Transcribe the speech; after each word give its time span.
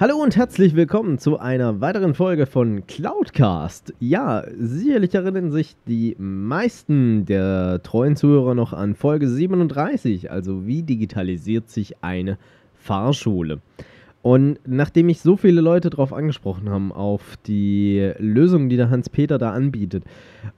Hallo 0.00 0.16
und 0.16 0.34
herzlich 0.34 0.74
willkommen 0.76 1.18
zu 1.18 1.38
einer 1.38 1.82
weiteren 1.82 2.14
Folge 2.14 2.46
von 2.46 2.86
Cloudcast. 2.86 3.92
Ja, 4.00 4.44
sicherlich 4.58 5.14
erinnern 5.14 5.50
sich 5.50 5.76
die 5.86 6.16
meisten 6.18 7.26
der 7.26 7.82
treuen 7.82 8.16
Zuhörer 8.16 8.54
noch 8.54 8.72
an 8.72 8.94
Folge 8.94 9.28
37, 9.28 10.30
also 10.30 10.66
wie 10.66 10.82
digitalisiert 10.84 11.68
sich 11.68 12.02
eine 12.02 12.38
Fahrschule. 12.78 13.60
Und 14.22 14.58
nachdem 14.66 15.04
mich 15.04 15.20
so 15.20 15.36
viele 15.36 15.60
Leute 15.60 15.90
darauf 15.90 16.14
angesprochen 16.14 16.70
haben, 16.70 16.92
auf 16.92 17.36
die 17.46 18.12
Lösung, 18.16 18.70
die 18.70 18.78
der 18.78 18.88
Hans-Peter 18.88 19.36
da 19.36 19.52
anbietet, 19.52 20.04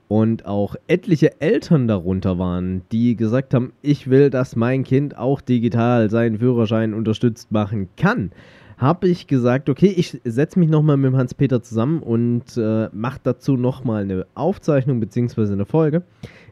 und 0.07 0.45
auch 0.45 0.77
etliche 0.87 1.41
Eltern 1.41 1.89
darunter 1.89 2.39
waren, 2.39 2.83
die 2.93 3.17
gesagt 3.17 3.53
haben, 3.53 3.73
ich 3.81 4.09
will, 4.09 4.29
dass 4.29 4.55
mein 4.55 4.85
Kind 4.85 5.17
auch 5.17 5.41
digital 5.41 6.09
seinen 6.09 6.39
Führerschein 6.39 6.93
unterstützt 6.93 7.51
machen 7.51 7.89
kann, 7.97 8.31
habe 8.77 9.07
ich 9.07 9.27
gesagt, 9.27 9.69
okay, 9.69 9.93
ich 9.95 10.19
setze 10.23 10.59
mich 10.59 10.69
nochmal 10.69 10.97
mit 10.97 11.13
Hans-Peter 11.13 11.61
zusammen 11.61 12.01
und 12.01 12.57
äh, 12.57 12.89
mache 12.91 13.19
dazu 13.23 13.55
nochmal 13.55 14.03
eine 14.03 14.25
Aufzeichnung 14.35 14.99
bzw. 14.99 15.53
eine 15.53 15.65
Folge. 15.65 16.03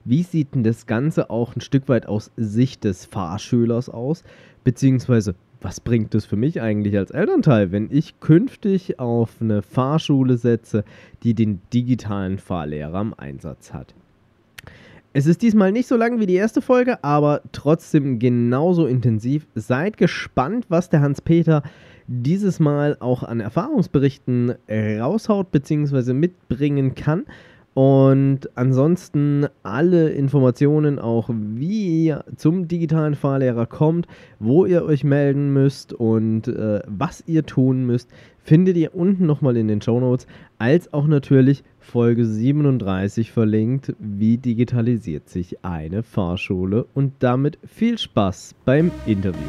Wie 0.04 0.23
sieht 0.23 0.56
denn 0.56 0.64
das 0.64 0.88
Ganze 0.88 1.30
auch 1.30 1.56
ein 1.56 1.62
Stück 1.62 1.88
weit 1.88 2.08
aus 2.08 2.31
Sicht 2.38 2.84
des 2.84 3.06
Fahrschülers 3.06 3.90
aus? 3.90 4.23
Beziehungsweise, 4.64 5.36
was 5.62 5.80
bringt 5.80 6.16
es 6.16 6.26
für 6.26 6.38
mich 6.38 6.62
eigentlich 6.62 6.98
als 6.98 7.12
Elternteil, 7.12 7.72
wenn 7.72 7.90
ich 7.92 8.20
künftig 8.20 9.00
auf 9.00 9.36
eine 9.40 9.62
Fahrschule 9.62 10.38
setze, 10.38 10.84
die 11.24 11.36
den 11.36 11.62
digitalen 11.72 12.40
Fahrlehrer 12.40 13.02
im 13.02 13.14
Einsatz 13.16 13.74
hat? 13.74 13.94
Es 15.14 15.28
ist 15.28 15.42
diesmal 15.42 15.74
nicht 15.74 15.88
so 15.88 15.98
lang 15.98 16.22
wie 16.22 16.26
die 16.26 16.36
erste 16.36 16.62
Folge, 16.62 17.03
aber 17.03 17.42
trotzdem 17.52 18.18
genauso 18.18 18.88
intensiv. 18.88 19.46
Seid 19.56 19.98
gespannt, 19.98 20.66
was 20.70 20.90
der 20.90 21.02
Hans-Peter 21.02 21.64
dieses 22.12 22.59
Mal 22.59 22.98
auch 23.00 23.23
an 23.23 23.40
Erfahrungsberichten 23.40 24.56
raushaut 24.70 25.52
bzw. 25.52 26.14
mitbringen 26.14 26.95
kann. 26.95 27.26
Und 27.73 28.50
ansonsten 28.56 29.48
alle 29.64 30.09
Informationen 30.09 31.00
auch, 31.00 31.30
wie 31.30 32.06
ihr 32.06 32.26
zum 32.36 32.68
digitalen 32.68 33.16
Fahrlehrer 33.16 33.66
kommt, 33.66 34.08
wo 34.40 34.66
ihr 34.66 34.84
euch 34.84 35.06
melden 35.06 35.53
müsst 35.53 35.94
und 35.94 36.50
äh, 36.50 36.81
was 36.86 37.23
ihr 37.28 37.45
tun 37.45 37.86
müsst, 37.86 38.09
findet 38.44 38.75
ihr 38.75 38.94
unten 38.94 39.25
nochmal 39.25 39.56
in 39.56 39.70
den 39.70 39.81
Show 39.81 40.02
Notes, 40.02 40.28
als 40.58 40.92
auch 40.94 41.08
natürlich 41.08 41.64
Folge 41.80 42.25
37 42.25 43.31
verlinkt, 43.31 43.96
wie 44.00 44.38
digitalisiert 44.38 45.30
sich 45.30 45.64
eine 45.64 46.03
Fahrschule 46.03 46.88
und 46.94 47.14
damit 47.20 47.58
viel 47.66 47.98
Spaß 47.98 48.56
beim 48.66 48.92
Interview. 49.06 49.40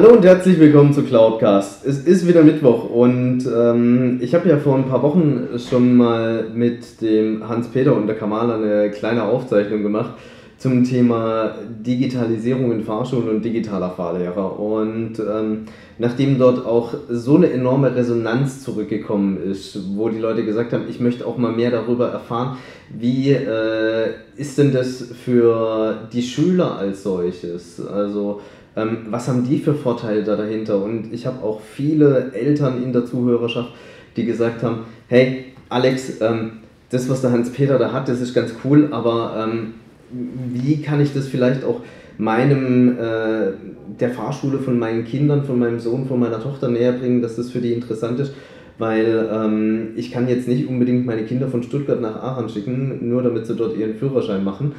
Hallo 0.00 0.12
und 0.12 0.24
herzlich 0.24 0.60
willkommen 0.60 0.92
zu 0.92 1.02
Cloudcast. 1.02 1.84
Es 1.84 1.98
ist 1.98 2.24
wieder 2.28 2.44
Mittwoch 2.44 2.88
und 2.88 3.40
ähm, 3.52 4.20
ich 4.22 4.32
habe 4.32 4.48
ja 4.48 4.56
vor 4.56 4.76
ein 4.76 4.84
paar 4.84 5.02
Wochen 5.02 5.48
schon 5.58 5.96
mal 5.96 6.50
mit 6.54 7.00
dem 7.00 7.48
Hans-Peter 7.48 7.96
und 7.96 8.06
der 8.06 8.14
Kamala 8.14 8.54
eine 8.54 8.92
kleine 8.92 9.24
Aufzeichnung 9.24 9.82
gemacht 9.82 10.12
zum 10.56 10.84
Thema 10.84 11.56
Digitalisierung 11.84 12.70
in 12.70 12.84
Fahrschulen 12.84 13.28
und 13.28 13.44
digitaler 13.44 13.90
Fahrlehrer. 13.90 14.60
Und 14.60 15.18
ähm, 15.18 15.64
nachdem 15.98 16.38
dort 16.38 16.64
auch 16.64 16.94
so 17.08 17.34
eine 17.34 17.50
enorme 17.50 17.96
Resonanz 17.96 18.62
zurückgekommen 18.62 19.36
ist, 19.50 19.96
wo 19.96 20.10
die 20.10 20.18
Leute 20.18 20.44
gesagt 20.44 20.72
haben, 20.72 20.84
ich 20.88 21.00
möchte 21.00 21.26
auch 21.26 21.38
mal 21.38 21.50
mehr 21.50 21.72
darüber 21.72 22.08
erfahren, 22.10 22.56
wie 22.96 23.32
äh, 23.32 24.10
ist 24.36 24.58
denn 24.58 24.72
das 24.72 25.08
für 25.24 26.08
die 26.12 26.22
Schüler 26.22 26.76
als 26.76 27.02
solches? 27.02 27.84
Also 27.84 28.40
ähm, 28.78 28.98
was 29.10 29.28
haben 29.28 29.44
die 29.44 29.58
für 29.58 29.74
Vorteile 29.74 30.22
da 30.22 30.36
dahinter? 30.36 30.82
Und 30.82 31.12
ich 31.12 31.26
habe 31.26 31.42
auch 31.42 31.60
viele 31.60 32.32
Eltern 32.32 32.82
in 32.82 32.92
der 32.92 33.04
Zuhörerschaft, 33.04 33.72
die 34.16 34.24
gesagt 34.24 34.62
haben, 34.62 34.80
hey 35.08 35.46
Alex, 35.68 36.20
ähm, 36.20 36.52
das, 36.90 37.08
was 37.08 37.20
der 37.20 37.32
Hans-Peter 37.32 37.78
da 37.78 37.92
hat, 37.92 38.08
das 38.08 38.20
ist 38.20 38.34
ganz 38.34 38.54
cool, 38.64 38.88
aber 38.92 39.46
ähm, 39.46 39.74
wie 40.10 40.80
kann 40.80 41.00
ich 41.00 41.12
das 41.12 41.28
vielleicht 41.28 41.64
auch 41.64 41.80
meinem, 42.16 42.96
äh, 42.98 43.52
der 44.00 44.10
Fahrschule 44.10 44.58
von 44.58 44.78
meinen 44.78 45.04
Kindern, 45.04 45.44
von 45.44 45.58
meinem 45.58 45.80
Sohn, 45.80 46.06
von 46.06 46.18
meiner 46.18 46.40
Tochter 46.40 46.68
näher 46.68 46.92
bringen, 46.92 47.20
dass 47.20 47.36
das 47.36 47.50
für 47.50 47.60
die 47.60 47.72
interessant 47.72 48.20
ist? 48.20 48.32
Weil 48.78 49.28
ähm, 49.30 49.88
ich 49.96 50.12
kann 50.12 50.28
jetzt 50.28 50.46
nicht 50.46 50.68
unbedingt 50.68 51.04
meine 51.04 51.24
Kinder 51.24 51.48
von 51.48 51.64
Stuttgart 51.64 52.00
nach 52.00 52.22
Aachen 52.22 52.48
schicken, 52.48 53.08
nur 53.08 53.22
damit 53.22 53.46
sie 53.46 53.56
dort 53.56 53.76
ihren 53.76 53.96
Führerschein 53.96 54.44
machen 54.44 54.72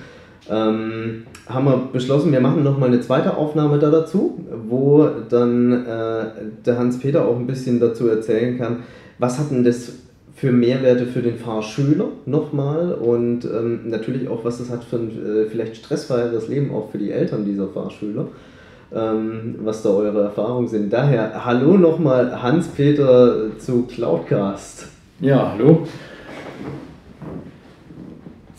ähm, 0.49 1.23
haben 1.47 1.65
wir 1.65 1.89
beschlossen, 1.91 2.31
wir 2.31 2.41
machen 2.41 2.63
nochmal 2.63 2.89
eine 2.89 3.01
zweite 3.01 3.35
Aufnahme 3.35 3.79
da 3.79 3.89
dazu, 3.89 4.39
wo 4.67 5.07
dann 5.29 5.85
äh, 5.85 6.25
der 6.65 6.77
Hans-Peter 6.77 7.25
auch 7.25 7.37
ein 7.37 7.47
bisschen 7.47 7.79
dazu 7.79 8.07
erzählen 8.07 8.57
kann, 8.57 8.83
was 9.17 9.39
hat 9.39 9.51
denn 9.51 9.63
das 9.63 9.93
für 10.35 10.51
Mehrwerte 10.51 11.05
für 11.05 11.21
den 11.21 11.37
Fahrschüler 11.37 12.05
nochmal 12.25 12.93
und 12.93 13.43
ähm, 13.45 13.81
natürlich 13.89 14.29
auch, 14.29 14.45
was 14.45 14.59
das 14.59 14.69
hat 14.69 14.85
für 14.85 14.95
ein 14.95 15.09
äh, 15.09 15.45
vielleicht 15.49 15.75
stressfreieres 15.75 16.47
Leben 16.47 16.73
auch 16.73 16.91
für 16.91 16.97
die 16.97 17.11
Eltern 17.11 17.43
dieser 17.45 17.67
Fahrschüler. 17.67 18.27
Ähm, 18.91 19.55
was 19.59 19.83
da 19.83 19.89
eure 19.89 20.23
Erfahrungen 20.23 20.67
sind. 20.67 20.91
Daher, 20.91 21.45
hallo 21.45 21.77
nochmal 21.77 22.41
Hans-Peter 22.41 23.55
zu 23.59 23.83
Cloudcast. 23.83 24.87
Ja, 25.19 25.51
hallo. 25.51 25.85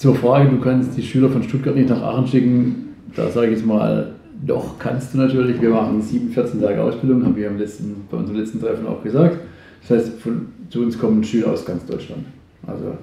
Zur 0.00 0.14
Frage, 0.14 0.48
du 0.48 0.58
kannst 0.60 0.96
die 0.96 1.02
Schüler 1.02 1.28
von 1.28 1.42
Stuttgart 1.42 1.76
nicht 1.76 1.90
nach 1.90 2.00
Aachen 2.00 2.26
schicken, 2.26 2.94
da 3.14 3.28
sage 3.28 3.52
ich 3.52 3.62
mal, 3.66 4.14
doch 4.46 4.78
kannst 4.78 5.12
du 5.12 5.18
natürlich. 5.18 5.60
Wir 5.60 5.68
machen 5.68 6.00
sieben, 6.00 6.30
14 6.30 6.58
Tage 6.58 6.82
Ausbildung, 6.82 7.22
haben 7.22 7.36
wir 7.36 7.48
im 7.48 7.58
letzten, 7.58 8.06
bei 8.10 8.16
unserem 8.16 8.38
letzten 8.38 8.60
Treffen 8.62 8.86
auch 8.86 9.02
gesagt. 9.02 9.36
Das 9.82 9.98
heißt, 9.98 10.18
von, 10.20 10.46
zu 10.70 10.80
uns 10.80 10.98
kommen 10.98 11.22
Schüler 11.22 11.52
aus 11.52 11.66
ganz 11.66 11.84
Deutschland. 11.84 12.24
Also, 12.66 12.96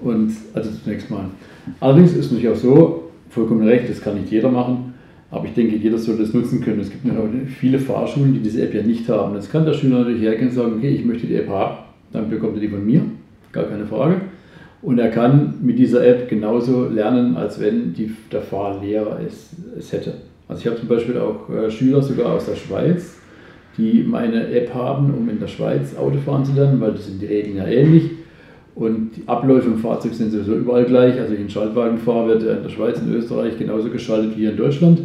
und, 0.00 0.30
also 0.54 0.70
zunächst 0.84 1.10
mal. 1.10 1.24
Allerdings 1.80 2.12
ist 2.12 2.26
es 2.26 2.30
natürlich 2.30 2.50
auch 2.50 2.62
so, 2.62 3.10
vollkommen 3.30 3.66
recht, 3.66 3.90
das 3.90 4.00
kann 4.00 4.14
nicht 4.14 4.30
jeder 4.30 4.48
machen, 4.48 4.94
aber 5.32 5.44
ich 5.44 5.54
denke, 5.54 5.74
jeder 5.74 5.98
sollte 5.98 6.22
das 6.22 6.32
nutzen 6.32 6.60
können. 6.60 6.78
Es 6.78 6.90
gibt 6.90 7.04
natürlich 7.04 7.50
viele 7.50 7.80
Fahrschulen, 7.80 8.32
die 8.34 8.38
diese 8.38 8.62
App 8.62 8.72
ja 8.74 8.84
nicht 8.84 9.08
haben. 9.08 9.34
Jetzt 9.34 9.50
kann 9.50 9.66
der 9.66 9.72
Schüler 9.72 9.98
natürlich 9.98 10.22
hergehen 10.22 10.50
und 10.50 10.54
sagen, 10.54 10.74
okay, 10.76 10.90
ich 10.90 11.04
möchte 11.04 11.26
die 11.26 11.34
App 11.34 11.48
haben, 11.48 11.78
dann 12.12 12.30
bekommt 12.30 12.54
er 12.54 12.60
die 12.60 12.68
von 12.68 12.86
mir, 12.86 13.02
gar 13.50 13.64
keine 13.64 13.84
Frage. 13.84 14.20
Und 14.80 14.98
er 14.98 15.10
kann 15.10 15.54
mit 15.62 15.78
dieser 15.78 16.06
App 16.06 16.28
genauso 16.28 16.88
lernen, 16.88 17.36
als 17.36 17.60
wenn 17.60 17.92
die, 17.94 18.14
der 18.30 18.42
Fahrlehrer 18.42 19.18
es, 19.26 19.50
es 19.76 19.92
hätte. 19.92 20.14
Also 20.46 20.60
ich 20.60 20.66
habe 20.66 20.78
zum 20.78 20.88
Beispiel 20.88 21.18
auch 21.18 21.50
äh, 21.50 21.70
Schüler 21.70 22.00
sogar 22.00 22.34
aus 22.34 22.46
der 22.46 22.54
Schweiz, 22.54 23.16
die 23.76 24.04
meine 24.08 24.48
App 24.48 24.72
haben, 24.72 25.12
um 25.12 25.28
in 25.28 25.40
der 25.40 25.48
Schweiz 25.48 25.96
Auto 25.96 26.18
fahren 26.18 26.44
zu 26.44 26.52
lernen, 26.52 26.80
weil 26.80 26.92
das 26.92 27.06
sind 27.06 27.20
die 27.20 27.26
Regeln 27.26 27.56
ja 27.56 27.66
ähnlich. 27.66 28.10
Und 28.74 29.16
die 29.16 29.22
Abläufe 29.26 29.66
im 29.66 29.78
Fahrzeug 29.78 30.14
sind 30.14 30.30
sowieso 30.30 30.54
überall 30.54 30.84
gleich. 30.84 31.18
Also 31.18 31.34
ich 31.34 31.40
einen 31.40 31.50
Schaltwagen 31.50 31.98
fahre, 31.98 32.28
wird 32.28 32.44
er 32.44 32.58
in 32.58 32.62
der 32.62 32.70
Schweiz 32.70 33.00
und 33.00 33.12
Österreich 33.12 33.58
genauso 33.58 33.90
geschaltet 33.90 34.36
wie 34.36 34.42
hier 34.42 34.52
in 34.52 34.56
Deutschland. 34.56 35.00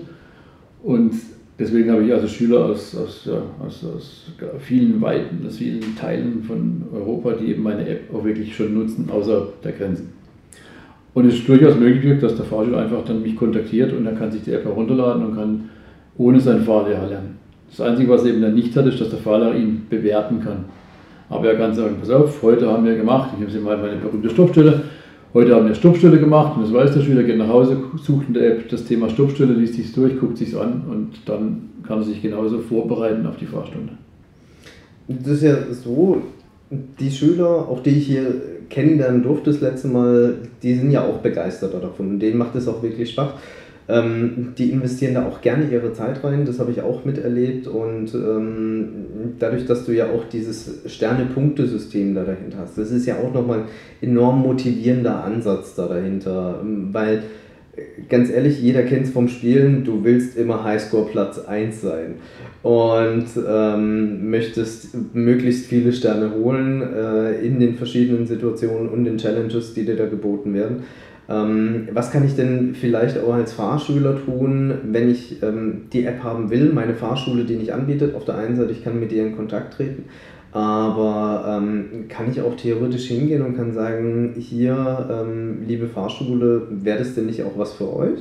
Und 0.84 1.14
deswegen 1.60 1.92
habe 1.92 2.04
ich 2.04 2.14
also 2.14 2.28
Schüler 2.28 2.66
aus, 2.66 2.96
aus, 2.96 3.30
aus, 3.66 3.86
aus 3.86 4.32
vielen 4.60 5.02
Weiten, 5.02 5.46
aus 5.48 5.58
vielen 5.58 5.96
Teilen 5.96 6.44
von 6.44 6.84
Europa, 6.94 7.34
die 7.34 7.52
eben 7.52 7.64
meine 7.64 7.88
App 7.88 8.14
auch 8.14 8.24
wirklich 8.24 8.56
schon 8.56 8.74
nutzen, 8.74 9.10
außer 9.12 9.48
der 9.64 9.72
Grenzen. 9.74 10.10
Und 11.14 11.28
es 11.28 11.36
ist 11.36 11.48
durchaus 11.48 11.78
möglich, 11.78 12.20
dass 12.20 12.36
der 12.36 12.46
Fahrschüler 12.46 12.80
einfach 12.80 13.06
dann 13.06 13.22
mich 13.22 13.36
kontaktiert 13.36 13.94
und 13.94 14.06
er 14.06 14.14
kann 14.14 14.32
sich 14.32 14.44
die 14.44 14.52
App 14.52 14.66
herunterladen 14.66 15.26
und 15.26 15.36
kann 15.36 15.70
ohne 16.18 16.40
seinen 16.40 16.64
Fahrlehrer 16.64 17.08
lernen. 17.08 17.38
Das 17.70 17.82
Einzige, 17.82 18.10
was 18.10 18.24
er 18.24 18.32
eben 18.32 18.42
dann 18.42 18.56
nicht 18.56 18.76
hat, 18.76 18.86
ist, 18.86 19.00
dass 19.00 19.10
der 19.10 19.20
Fahrlehrer 19.20 19.56
ihn 19.56 19.86
bewerten 19.90 20.40
kann. 20.44 20.66
Aber 21.30 21.48
er 21.48 21.56
kann 21.56 21.74
sagen, 21.74 21.98
pass 22.00 22.10
auf, 22.10 22.42
heute 22.42 22.70
haben 22.70 22.86
wir 22.86 22.96
gemacht, 22.96 23.30
ich 23.36 23.42
habe 23.42 23.52
sie 23.52 23.60
mal 23.60 23.78
meine 23.78 23.98
berühmte 23.98 24.30
Stoppstelle 24.30 24.82
Heute 25.34 25.56
haben 25.56 25.68
wir 25.68 25.74
Stoppstelle 25.74 26.20
gemacht 26.20 26.56
und 26.56 26.64
das 26.64 26.72
weiß 26.72 26.94
der 26.94 27.02
Schüler, 27.02 27.24
geht 27.24 27.40
nach 27.40 27.48
Hause, 27.48 27.78
sucht 27.98 28.28
in 28.28 28.36
der 28.36 28.52
App 28.52 28.70
das 28.70 28.86
Thema 28.86 29.10
Stoppstelle, 29.10 29.54
liest 29.54 29.74
sich 29.74 29.92
durch, 29.92 30.20
guckt 30.20 30.38
sich 30.38 30.56
an 30.56 30.84
und 30.88 31.28
dann 31.28 31.70
kann 31.82 31.98
er 31.98 32.04
sich 32.04 32.22
genauso 32.22 32.60
vorbereiten 32.60 33.26
auf 33.26 33.38
die 33.38 33.48
Fahrstunde. 33.48 33.94
Das 35.08 35.34
ist 35.34 35.44
ja 35.44 35.58
so, 35.72 36.22
die 36.70 37.10
Schüler, 37.10 37.68
auch 37.68 37.82
die 37.82 37.98
ich 37.98 38.06
hier 38.06 38.42
kennenlernen 38.70 39.24
durfte 39.24 39.50
das 39.50 39.62
letzte 39.62 39.88
Mal, 39.88 40.36
die 40.62 40.76
sind 40.76 40.92
ja 40.92 41.04
auch 41.04 41.18
begeistert 41.18 41.74
davon 41.74 42.12
und 42.12 42.20
denen 42.20 42.38
macht 42.38 42.54
es 42.56 42.68
auch 42.68 42.84
wirklich 42.84 43.10
Spaß. 43.10 43.32
Ähm, 43.90 44.54
die 44.58 44.72
investieren 44.72 45.16
da 45.16 45.26
auch 45.26 45.42
gerne 45.42 45.70
ihre 45.70 45.92
Zeit 45.92 46.24
rein, 46.24 46.46
das 46.46 46.60
habe 46.60 46.72
ich 46.72 46.82
auch 46.82 47.04
miterlebt 47.04 47.68
und 47.68 48.14
ähm, 48.14 48.88
dadurch, 49.40 49.66
dass 49.66 49.86
du 49.86 49.92
ja 49.92 50.10
auch 50.10 50.24
dieses 50.30 50.84
Sterne-Punkte-System 50.86 52.16
da 52.16 52.24
dahinter 52.24 52.60
hast, 52.60 52.78
das 52.78 52.92
ist 52.92 53.06
ja 53.06 53.18
auch 53.18 53.34
nochmal 53.34 53.60
ein 53.60 54.10
enorm 54.10 54.42
motivierender 54.42 55.24
Ansatz 55.26 55.76
da 55.76 55.88
dahinter, 55.88 56.62
weil 56.92 57.24
ganz 58.08 58.30
ehrlich, 58.30 58.62
jeder 58.62 58.84
kennt 58.84 59.08
es 59.08 59.12
vom 59.12 59.28
Spielen, 59.28 59.84
du 59.84 60.04
willst 60.04 60.38
immer 60.38 60.64
Highscore 60.64 61.10
Platz 61.10 61.40
1 61.40 61.82
sein 61.82 62.16
und 62.62 63.26
ähm, 63.48 64.30
möchtest 64.30 64.96
möglichst 65.14 65.66
viele 65.66 65.92
Sterne 65.92 66.34
holen 66.36 66.82
äh, 66.82 67.46
in 67.46 67.60
den 67.60 67.76
verschiedenen 67.76 68.28
Situationen 68.28 68.90
und 68.90 69.06
den 69.06 69.18
Challenges, 69.18 69.74
die 69.74 69.86
dir 69.86 69.96
da 69.96 70.06
geboten 70.06 70.54
werden. 70.54 70.84
Ähm, 71.30 71.88
was 71.94 72.12
kann 72.12 72.26
ich 72.26 72.36
denn 72.36 72.76
vielleicht 72.76 73.18
auch 73.18 73.34
als 73.34 73.54
Fahrschüler 73.54 74.18
tun, 74.26 74.74
wenn 74.92 75.10
ich 75.10 75.42
ähm, 75.42 75.84
die 75.94 76.06
App 76.06 76.22
haben 76.22 76.50
will, 76.50 76.74
meine 76.74 76.96
Fahrschule 76.96 77.46
die 77.46 77.56
nicht 77.56 77.72
anbietet? 77.72 78.16
Auf 78.16 78.26
der 78.26 78.38
einen 78.38 78.56
Seite, 78.56 78.72
ich 78.74 78.84
kann 78.84 79.00
mit 79.00 79.12
ihr 79.14 79.26
in 79.26 79.36
Kontakt 79.36 79.76
treten, 79.76 80.06
aber 80.52 81.62
ähm, 81.62 82.06
kann 82.10 82.30
ich 82.30 82.42
auch 82.42 82.56
theoretisch 82.56 83.06
hingehen 83.06 83.42
und 83.42 83.56
kann 83.56 83.74
sagen, 83.74 84.36
hier, 84.38 85.10
ähm, 85.10 85.60
liebe 85.66 85.88
Fahrschule, 85.88 86.68
wäre 86.70 87.00
das 87.00 87.16
denn 87.16 87.28
nicht 87.28 87.42
auch 87.44 87.58
was 87.58 87.74
für 87.74 87.96
euch? 87.96 88.20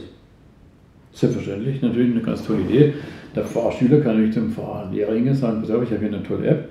Selbstverständlich, 1.13 1.83
natürlich 1.83 2.13
eine 2.13 2.23
ganz 2.23 2.45
tolle 2.45 2.61
Idee. 2.61 2.95
Der 3.35 3.45
Fahrschüler 3.45 3.99
kann 3.99 4.15
natürlich 4.15 4.35
zum 4.35 4.51
Fahrlehrer 4.51 5.13
hingehen 5.13 5.33
und 5.33 5.39
sagen, 5.39 5.61
pass 5.61 5.71
auf, 5.71 5.83
ich 5.83 5.91
habe 5.91 6.01
hier 6.01 6.09
eine 6.09 6.23
tolle 6.23 6.47
App, 6.47 6.69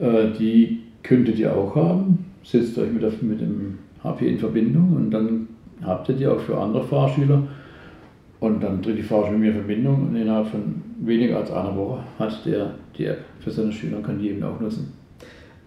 äh, 0.00 0.36
die 0.38 0.80
könntet 1.02 1.38
ihr 1.38 1.54
auch 1.54 1.74
haben. 1.76 2.26
Setzt 2.42 2.76
euch 2.78 2.90
mit, 2.92 3.22
mit 3.22 3.40
dem 3.40 3.78
HP 4.02 4.28
in 4.28 4.38
Verbindung 4.38 4.94
und 4.96 5.10
dann 5.10 5.46
habt 5.84 6.08
ihr 6.08 6.14
die 6.14 6.26
auch 6.26 6.40
für 6.40 6.56
andere 6.58 6.84
Fahrschüler. 6.84 7.42
Und 8.40 8.62
dann 8.62 8.82
tritt 8.82 8.98
die 8.98 9.02
Fahrschule 9.02 9.32
mit 9.32 9.40
mir 9.40 9.48
in 9.48 9.66
Verbindung 9.66 10.08
und 10.08 10.16
innerhalb 10.16 10.46
von 10.46 10.82
weniger 11.00 11.38
als 11.38 11.50
einer 11.50 11.76
Woche 11.76 11.98
hat 12.18 12.46
der 12.46 12.74
die 12.96 13.06
App 13.06 13.18
für 13.40 13.50
seine 13.50 13.72
Schüler 13.72 13.98
und 13.98 14.04
kann 14.04 14.18
die 14.18 14.30
eben 14.30 14.42
auch 14.42 14.60
nutzen. 14.60 14.92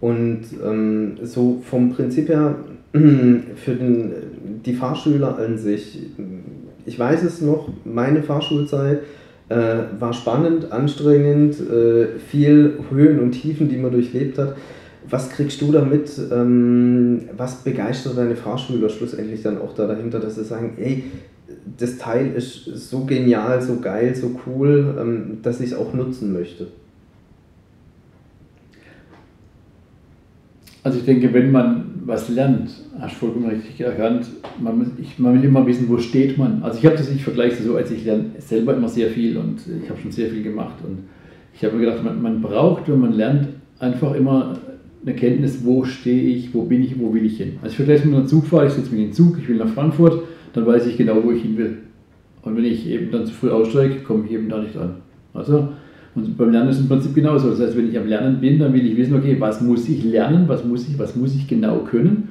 Und 0.00 0.42
ähm, 0.64 1.18
so 1.22 1.60
vom 1.64 1.90
Prinzip 1.90 2.28
her 2.28 2.56
für 2.92 3.74
den, 3.74 4.12
die 4.64 4.74
Fahrschüler 4.74 5.38
an 5.38 5.58
sich, 5.58 5.98
ich 6.84 6.98
weiß 6.98 7.22
es 7.22 7.40
noch, 7.40 7.68
meine 7.84 8.22
Fahrschulzeit 8.22 9.00
äh, 9.48 9.54
war 9.98 10.12
spannend, 10.12 10.72
anstrengend, 10.72 11.60
äh, 11.60 12.18
viel 12.18 12.78
Höhen 12.90 13.20
und 13.20 13.32
Tiefen, 13.32 13.68
die 13.68 13.76
man 13.76 13.92
durchlebt 13.92 14.38
hat. 14.38 14.56
Was 15.08 15.30
kriegst 15.30 15.60
du 15.60 15.72
damit? 15.72 16.10
Ähm, 16.30 17.22
was 17.36 17.64
begeistert 17.64 18.16
deine 18.16 18.36
Fahrschüler 18.36 18.88
schlussendlich 18.88 19.42
dann 19.42 19.58
auch 19.58 19.74
da 19.74 19.86
dahinter, 19.86 20.20
dass 20.20 20.36
sie 20.36 20.44
sagen, 20.44 20.74
ey, 20.78 21.04
das 21.78 21.98
Teil 21.98 22.32
ist 22.34 22.64
so 22.64 23.04
genial, 23.04 23.60
so 23.60 23.80
geil, 23.80 24.14
so 24.14 24.38
cool, 24.46 24.96
ähm, 24.98 25.38
dass 25.42 25.60
ich 25.60 25.72
es 25.72 25.74
auch 25.74 25.92
nutzen 25.92 26.32
möchte? 26.32 26.68
Also 30.84 30.98
ich 30.98 31.04
denke, 31.04 31.32
wenn 31.32 31.52
man 31.52 31.84
was 32.04 32.28
lernt, 32.28 32.70
hast 33.00 33.14
du 33.14 33.18
vollkommen 33.18 33.46
richtig 33.46 33.80
erkannt, 33.80 34.26
man, 34.60 34.92
ich, 35.00 35.18
man 35.18 35.34
will 35.34 35.44
immer 35.44 35.64
wissen, 35.66 35.88
wo 35.88 35.98
steht 35.98 36.36
man. 36.36 36.62
Also 36.62 36.78
ich 36.78 36.86
habe 36.86 36.96
das, 36.96 37.08
ich 37.08 37.22
vergleiche 37.22 37.62
so, 37.62 37.76
als 37.76 37.90
ich 37.92 38.04
lerne 38.04 38.32
selber 38.38 38.74
immer 38.74 38.88
sehr 38.88 39.10
viel 39.10 39.36
und 39.36 39.60
ich 39.82 39.88
habe 39.88 40.00
schon 40.00 40.10
sehr 40.10 40.30
viel 40.30 40.42
gemacht 40.42 40.76
und 40.84 41.04
ich 41.54 41.64
habe 41.64 41.76
mir 41.76 41.86
gedacht, 41.86 42.02
man, 42.02 42.20
man 42.20 42.42
braucht, 42.42 42.88
wenn 42.88 42.98
man 42.98 43.12
lernt, 43.12 43.48
einfach 43.78 44.14
immer 44.14 44.58
eine 45.04 45.14
Kenntnis, 45.14 45.64
wo 45.64 45.84
stehe 45.84 46.22
ich, 46.22 46.54
wo 46.54 46.62
bin 46.62 46.82
ich, 46.82 46.98
wo 46.98 47.12
will 47.12 47.24
ich 47.24 47.36
hin. 47.36 47.54
Also 47.62 47.72
ich 47.72 47.76
vergleiche 47.76 48.06
mit 48.06 48.16
einem 48.16 48.26
Zugfahrer, 48.26 48.66
ich 48.66 48.72
setze 48.72 48.90
mich 48.90 49.00
in 49.00 49.06
den 49.08 49.12
Zug, 49.12 49.36
ich 49.38 49.48
will 49.48 49.56
nach 49.56 49.68
Frankfurt, 49.68 50.22
dann 50.52 50.66
weiß 50.66 50.86
ich 50.86 50.96
genau, 50.96 51.22
wo 51.22 51.32
ich 51.32 51.42
hin 51.42 51.56
will. 51.56 51.78
Und 52.42 52.56
wenn 52.56 52.64
ich 52.64 52.88
eben 52.88 53.10
dann 53.10 53.26
zu 53.26 53.32
früh 53.32 53.50
aussteige, 53.50 53.96
komme 54.00 54.24
ich 54.26 54.32
eben 54.32 54.48
da 54.48 54.60
nicht 54.60 54.76
an. 54.76 54.96
Also, 55.34 55.68
und 56.14 56.36
beim 56.36 56.50
Lernen 56.50 56.68
ist 56.68 56.76
es 56.76 56.82
im 56.82 56.88
Prinzip 56.88 57.14
genauso. 57.14 57.50
Das 57.50 57.60
heißt, 57.60 57.76
wenn 57.76 57.88
ich 57.88 57.98
am 57.98 58.06
Lernen 58.06 58.40
bin, 58.40 58.58
dann 58.58 58.72
will 58.72 58.84
ich 58.84 58.96
wissen, 58.96 59.14
okay, 59.14 59.36
was 59.38 59.60
muss 59.60 59.88
ich 59.88 60.04
lernen, 60.04 60.46
was 60.46 60.64
muss 60.64 60.88
ich, 60.88 60.98
was 60.98 61.16
muss 61.16 61.34
ich 61.34 61.48
genau 61.48 61.78
können 61.80 62.28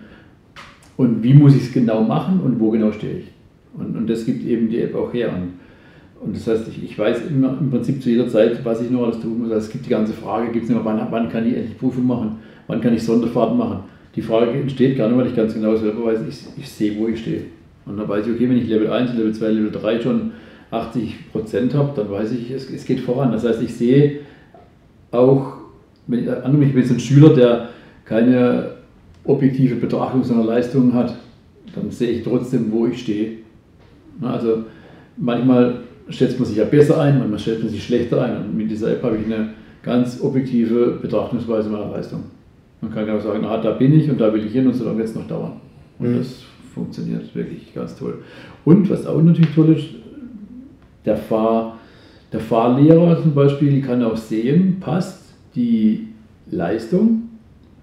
und 0.98 1.24
wie 1.24 1.34
muss 1.34 1.56
ich 1.56 1.64
es 1.64 1.74
genau 1.74 2.04
machen 2.04 2.42
und 2.42 2.60
wo 2.60 2.70
genau 2.70 2.92
stehe 2.92 3.20
ich. 3.20 3.26
Und, 3.74 3.96
und 3.98 4.10
das 4.10 4.26
gibt 4.26 4.46
eben 4.46 4.70
die 4.70 4.82
App 4.82 4.96
auch 4.96 5.12
her. 5.14 5.34
Und, 5.34 5.54
und 6.26 6.36
das 6.36 6.46
heißt, 6.46 6.68
ich, 6.68 6.84
ich 6.84 7.00
weiß 7.00 7.26
immer 7.30 7.58
im 7.60 7.72
Prinzip 7.72 8.04
zu 8.04 8.10
jeder 8.10 8.28
Zeit, 8.28 8.64
was 8.64 8.82
ich 8.82 8.92
noch 8.92 9.06
alles 9.06 9.20
tun 9.20 9.40
muss. 9.40 9.52
Also 9.52 9.66
es 9.66 9.72
gibt 9.72 9.86
die 9.86 9.90
ganze 9.90 10.14
Frage, 10.14 10.52
gibt 10.52 10.66
es 10.66 10.70
immer, 10.70 10.86
wann, 10.86 11.00
wann 11.10 11.30
kann 11.30 11.48
ich 11.48 11.56
endlich 11.56 11.78
Prüfung 11.80 12.06
machen? 12.06 12.38
Wann 12.68 12.82
kann 12.82 12.94
ich 12.94 13.04
Sonderfahrten 13.04 13.58
machen? 13.58 13.80
Die 14.16 14.22
Frage 14.22 14.52
entsteht 14.52 14.98
gar 14.98 15.08
nicht, 15.08 15.18
weil 15.18 15.28
ich 15.28 15.36
ganz 15.36 15.54
genau 15.54 15.76
selber 15.76 16.06
weiß, 16.06 16.20
ich, 16.28 16.40
ich 16.58 16.70
sehe, 16.70 16.98
wo 16.98 17.08
ich 17.08 17.22
stehe. 17.22 17.44
Und 17.86 17.98
dann 17.98 18.08
weiß 18.08 18.28
ich, 18.28 18.34
okay, 18.34 18.50
wenn 18.50 18.58
ich 18.58 18.68
Level 18.68 18.90
1, 18.90 19.14
Level 19.14 19.34
2, 19.34 19.48
Level 19.50 19.72
3 19.72 20.02
schon 20.02 20.32
80 20.70 21.32
Prozent 21.32 21.74
habe, 21.74 21.92
dann 21.96 22.10
weiß 22.12 22.32
ich, 22.34 22.52
es, 22.52 22.70
es 22.70 22.86
geht 22.86 23.00
voran. 23.00 23.32
Das 23.32 23.46
heißt, 23.46 23.62
ich 23.62 23.74
sehe 23.74 24.20
auch, 25.12 25.54
wenn 26.08 26.24
ich, 26.24 26.30
angenommen, 26.30 26.64
ich 26.64 26.74
bin 26.74 26.82
jetzt 26.82 26.92
ein 26.92 27.00
Schüler, 27.00 27.34
der 27.34 27.70
keine 28.06 28.72
objektive 29.24 29.76
Betrachtung 29.76 30.24
seiner 30.24 30.44
Leistungen 30.44 30.94
hat, 30.94 31.16
dann 31.76 31.92
sehe 31.92 32.10
ich 32.10 32.24
trotzdem, 32.24 32.72
wo 32.72 32.88
ich 32.88 33.02
stehe. 33.02 33.38
Also 34.22 34.64
manchmal 35.18 35.82
schätzt 36.10 36.40
man 36.40 36.48
sich 36.48 36.58
ja 36.58 36.66
besser 36.66 37.00
ein, 37.00 37.20
manchmal 37.20 37.40
schätzt 37.40 37.64
man 37.64 37.70
sich 37.70 37.84
schlechter 37.84 38.22
ein. 38.22 38.38
Und 38.38 38.58
mit 38.58 38.70
dieser 38.70 38.92
App 38.92 39.04
habe 39.04 39.18
ich 39.18 39.26
eine 39.26 39.54
ganz 39.84 40.22
objektive 40.22 41.00
Betrachtungsweise 41.02 41.70
meiner 41.70 41.92
Leistung. 41.92 42.24
Man 42.82 42.92
kann 42.92 43.06
genau 43.06 43.20
sagen, 43.20 43.46
ah, 43.46 43.58
da 43.58 43.72
bin 43.72 43.98
ich 43.98 44.10
und 44.10 44.20
da 44.20 44.34
will 44.34 44.44
ich 44.44 44.52
hin 44.52 44.66
und 44.66 44.74
so 44.74 44.86
lange 44.86 44.98
wird 44.98 45.10
es 45.10 45.16
noch 45.16 45.28
dauern. 45.28 45.54
Und 46.00 46.14
mhm. 46.14 46.18
das 46.18 46.44
funktioniert 46.74 47.34
wirklich 47.36 47.74
ganz 47.74 47.96
toll. 47.96 48.20
Und 48.66 48.90
was 48.90 49.06
auch 49.06 49.22
natürlich 49.22 49.54
toll 49.54 49.76
ist, 49.78 49.86
der, 51.06 51.18
Fahr, 51.18 51.78
der 52.34 52.40
Fahrlehrer 52.40 53.22
zum 53.22 53.36
Beispiel 53.36 53.82
kann 53.82 54.04
auch 54.04 54.18
sehen, 54.18 54.78
passt 54.80 55.34
die 55.56 56.08
Leistung 56.50 57.24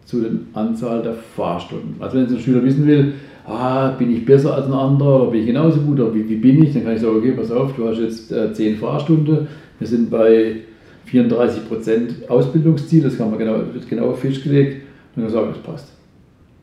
zu 0.04 0.20
der 0.20 0.30
Anzahl 0.54 1.02
der 1.02 1.14
Fahrstunden. 1.14 1.96
Also 2.00 2.16
wenn 2.16 2.26
ein 2.26 2.40
Schüler 2.40 2.64
wissen 2.64 2.86
will, 2.86 3.12
ah, 3.46 3.90
bin 3.90 4.10
ich 4.10 4.24
besser 4.24 4.54
als 4.54 4.66
ein 4.66 4.72
anderer 4.72 5.22
oder 5.22 5.30
bin 5.30 5.40
ich 5.40 5.46
genauso 5.46 5.80
gut 5.80 6.00
oder 6.00 6.14
wie, 6.14 6.28
wie 6.28 6.36
bin 6.36 6.62
ich, 6.62 6.72
dann 6.72 6.84
kann 6.84 6.94
ich 6.94 7.00
sagen, 7.00 7.16
okay, 7.16 7.32
pass 7.32 7.50
auf, 7.52 7.74
du 7.76 7.86
hast 7.86 7.98
jetzt 7.98 8.32
äh, 8.32 8.52
10 8.52 8.76
Fahrstunden, 8.76 9.46
wir 9.78 9.86
sind 9.86 10.10
bei 10.10 10.56
34% 11.10 12.28
Ausbildungsziel, 12.28 13.02
das 13.02 13.16
kann 13.16 13.30
man 13.30 13.38
genau, 13.38 13.58
wird 13.72 13.88
genau 13.88 14.12
festgelegt 14.12 14.87
und 15.18 15.24
dann 15.24 15.32
sagen, 15.32 15.48
das 15.52 15.62
passt. 15.62 15.92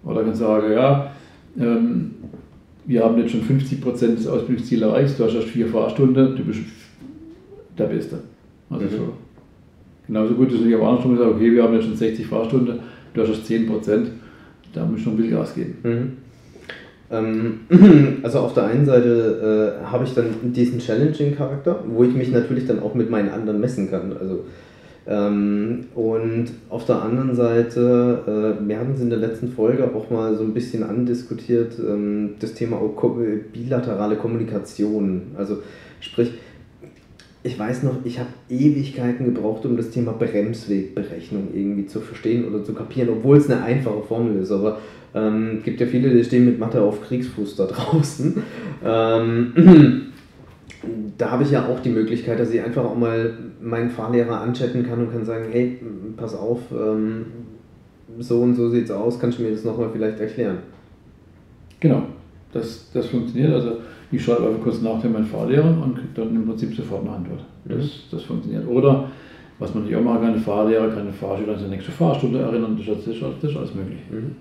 Oder 0.05 0.23
kann 0.23 0.33
sagen, 0.33 0.71
ja, 0.71 1.11
ähm, 1.59 2.11
wir 2.85 3.03
haben 3.03 3.17
jetzt 3.17 3.31
schon 3.31 3.41
50% 3.41 4.15
des 4.15 4.27
Ausbildungsziels 4.27 4.81
erreicht, 4.81 5.19
du 5.19 5.25
hast 5.25 5.35
erst 5.35 5.47
vier 5.47 5.67
Fahrstunden, 5.67 6.35
du 6.35 6.43
bist 6.43 6.61
der 7.77 7.85
Beste. 7.85 8.19
Also 8.69 8.85
mhm. 8.85 8.89
so. 8.89 9.13
Genauso 10.07 10.35
gut 10.35 10.51
ist 10.51 10.61
es, 10.61 10.67
ich 10.67 10.75
auch 10.75 11.01
schon 11.01 11.15
gesagt, 11.17 11.35
okay, 11.35 11.51
wir 11.51 11.63
haben 11.63 11.73
jetzt 11.73 11.85
schon 11.85 11.95
60 11.95 12.27
Fahrstunden, 12.27 12.79
du 13.13 13.21
hast 13.21 13.29
erst 13.29 13.49
10%, 13.49 14.05
da 14.73 14.85
muss 14.85 14.99
ich 14.99 15.03
schon 15.03 15.17
viel 15.17 15.31
Gas 15.31 15.55
geben. 15.55 15.77
Mhm. 15.83 16.11
Ähm, 17.11 18.19
also 18.23 18.39
auf 18.39 18.53
der 18.53 18.65
einen 18.67 18.85
Seite 18.85 19.79
äh, 19.81 19.85
habe 19.85 20.05
ich 20.05 20.13
dann 20.13 20.27
diesen 20.53 20.79
Challenging-Charakter, 20.79 21.83
wo 21.87 22.03
ich 22.03 22.13
mich 22.13 22.31
natürlich 22.31 22.67
dann 22.67 22.79
auch 22.79 22.93
mit 22.93 23.09
meinen 23.09 23.29
anderen 23.29 23.59
messen 23.59 23.89
kann. 23.89 24.15
Also 24.17 24.45
ähm, 25.07 25.85
und 25.93 26.47
auf 26.69 26.85
der 26.85 27.01
anderen 27.01 27.35
Seite, 27.35 28.57
äh, 28.59 28.67
wir 28.67 28.79
haben 28.79 28.93
es 28.93 29.01
in 29.01 29.09
der 29.09 29.19
letzten 29.19 29.49
Folge 29.49 29.91
auch 29.93 30.09
mal 30.09 30.35
so 30.35 30.43
ein 30.43 30.53
bisschen 30.53 30.83
andiskutiert, 30.83 31.73
ähm, 31.79 32.35
das 32.39 32.53
Thema 32.55 32.77
auch 32.77 32.95
bilaterale 33.53 34.15
Kommunikation. 34.15 35.21
Also 35.37 35.59
sprich, 35.99 36.31
ich 37.43 37.59
weiß 37.59 37.83
noch, 37.83 37.97
ich 38.03 38.17
habe 38.17 38.29
Ewigkeiten 38.49 39.25
gebraucht, 39.25 39.63
um 39.65 39.77
das 39.77 39.91
Thema 39.91 40.13
Bremswegberechnung 40.13 41.49
irgendwie 41.53 41.85
zu 41.85 42.01
verstehen 42.01 42.45
oder 42.45 42.63
zu 42.63 42.73
kapieren, 42.73 43.09
obwohl 43.09 43.37
es 43.37 43.47
eine 43.47 43.61
einfache 43.61 44.01
Formel 44.01 44.41
ist. 44.41 44.51
Aber 44.51 44.79
es 45.13 45.21
ähm, 45.21 45.61
gibt 45.63 45.79
ja 45.79 45.85
viele, 45.85 46.09
die 46.09 46.23
stehen 46.23 46.45
mit 46.45 46.57
Mathe 46.57 46.81
auf 46.81 47.03
Kriegsfuß 47.03 47.55
da 47.57 47.67
draußen. 47.67 48.41
Ähm, 48.83 50.04
da 51.17 51.31
habe 51.31 51.43
ich 51.43 51.51
ja 51.51 51.67
auch 51.67 51.79
die 51.79 51.89
Möglichkeit, 51.89 52.39
dass 52.39 52.51
ich 52.51 52.61
einfach 52.61 52.83
auch 52.83 52.95
mal 52.95 53.33
meinen 53.61 53.89
Fahrlehrer 53.89 54.41
anchatten 54.41 54.83
kann 54.83 54.99
und 54.99 55.11
kann 55.11 55.25
sagen, 55.25 55.45
hey, 55.51 55.79
pass 56.17 56.35
auf, 56.35 56.59
ähm, 56.71 57.25
so 58.19 58.41
und 58.41 58.55
so 58.55 58.69
sieht 58.69 58.85
es 58.85 58.91
aus, 58.91 59.19
kannst 59.19 59.39
du 59.39 59.43
mir 59.43 59.51
das 59.51 59.63
nochmal 59.63 59.89
vielleicht 59.91 60.19
erklären? 60.19 60.57
Genau, 61.79 62.03
das, 62.51 62.89
das 62.93 63.07
funktioniert. 63.07 63.53
Also 63.53 63.77
ich 64.11 64.23
schreibe 64.23 64.47
einfach 64.47 64.63
kurz 64.63 64.81
nach 64.81 65.03
meinen 65.03 65.25
Fahrlehrer 65.25 65.69
und 65.83 65.95
kriege 65.95 66.09
dann 66.15 66.35
im 66.35 66.45
Prinzip 66.45 66.75
sofort 66.75 67.01
eine 67.01 67.15
Antwort. 67.15 67.43
Das, 67.65 67.77
mhm. 67.77 67.89
das 68.11 68.23
funktioniert. 68.23 68.67
Oder 68.67 69.09
was 69.59 69.73
man 69.73 69.85
nicht 69.85 69.95
auch 69.95 70.01
machen 70.01 70.21
kann, 70.21 70.39
Fahrlehrer 70.39 70.89
kann 70.89 71.05
den 71.05 71.13
Fahrschüler 71.13 71.53
an 71.53 71.59
seine 71.59 71.71
nächste 71.71 71.91
Fahrstunde 71.91 72.39
erinnern, 72.39 72.77
das 72.77 72.87
ist, 72.87 73.21
das 73.21 73.51
ist 73.51 73.57
alles 73.57 73.73
möglich. 73.73 73.99
Mhm. 74.11 74.35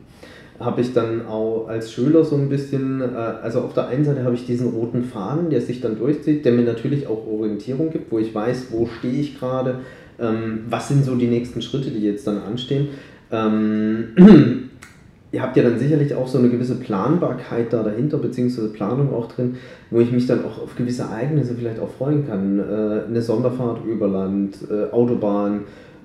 Habe 0.61 0.80
ich 0.80 0.92
dann 0.92 1.26
auch 1.26 1.66
als 1.68 1.92
Schüler 1.92 2.25
so 2.25 2.37
ein 2.37 2.49
bisschen, 2.49 3.00
äh, 3.00 3.04
also 3.42 3.61
auf 3.61 3.75
der 3.75 3.88
einen 3.88 4.04
Seite 4.04 4.25
habe 4.25 4.34
ich 4.34 4.46
diesen 4.46 4.68
roten 4.70 5.04
Faden, 5.04 5.50
der 5.50 5.61
sich 5.61 5.80
dann 5.80 5.99
durchzieht, 5.99 6.44
der 6.44 6.52
mir 6.52 6.62
natürlich 6.62 7.06
auch 7.06 7.26
Orientierung 7.26 7.90
gibt, 7.90 8.12
wo 8.12 8.18
ich 8.18 8.34
weiß, 8.34 8.68
wo 8.70 8.87
stehe 8.87 9.20
ich 9.20 9.38
gerade, 9.38 9.80
ähm, 10.18 10.61
was 10.68 10.88
sind 10.88 11.04
so 11.04 11.16
die 11.16 11.26
nächsten 11.26 11.61
Schritte, 11.61 11.90
die 11.90 12.04
jetzt 12.04 12.26
dann 12.26 12.38
anstehen. 12.38 12.88
Ähm, 13.32 14.11
ihr 15.32 15.42
habt 15.42 15.56
ja 15.56 15.64
dann 15.64 15.78
sicherlich 15.78 16.14
auch 16.14 16.28
so 16.28 16.38
eine 16.38 16.49
gewisse 16.49 16.76
Planbarkeit 16.76 17.73
da 17.73 17.82
dahinter, 17.82 18.18
beziehungsweise 18.18 18.68
Planung 18.68 19.12
auch 19.12 19.26
drin, 19.26 19.56
wo 19.90 19.99
ich 19.99 20.12
mich 20.12 20.26
dann 20.28 20.44
auch 20.44 20.62
auf 20.62 20.76
gewisse 20.76 21.02
Ereignisse 21.02 21.54
vielleicht 21.54 21.80
auch 21.80 21.90
freuen 21.90 22.28
kann. 22.28 22.61
Äh, 22.61 23.08
eine 23.08 23.23
Sonderfahrt 23.23 23.84
über 23.84 24.06
Land, 24.06 24.58
äh, 24.70 24.92
Autobahn, 24.92 25.62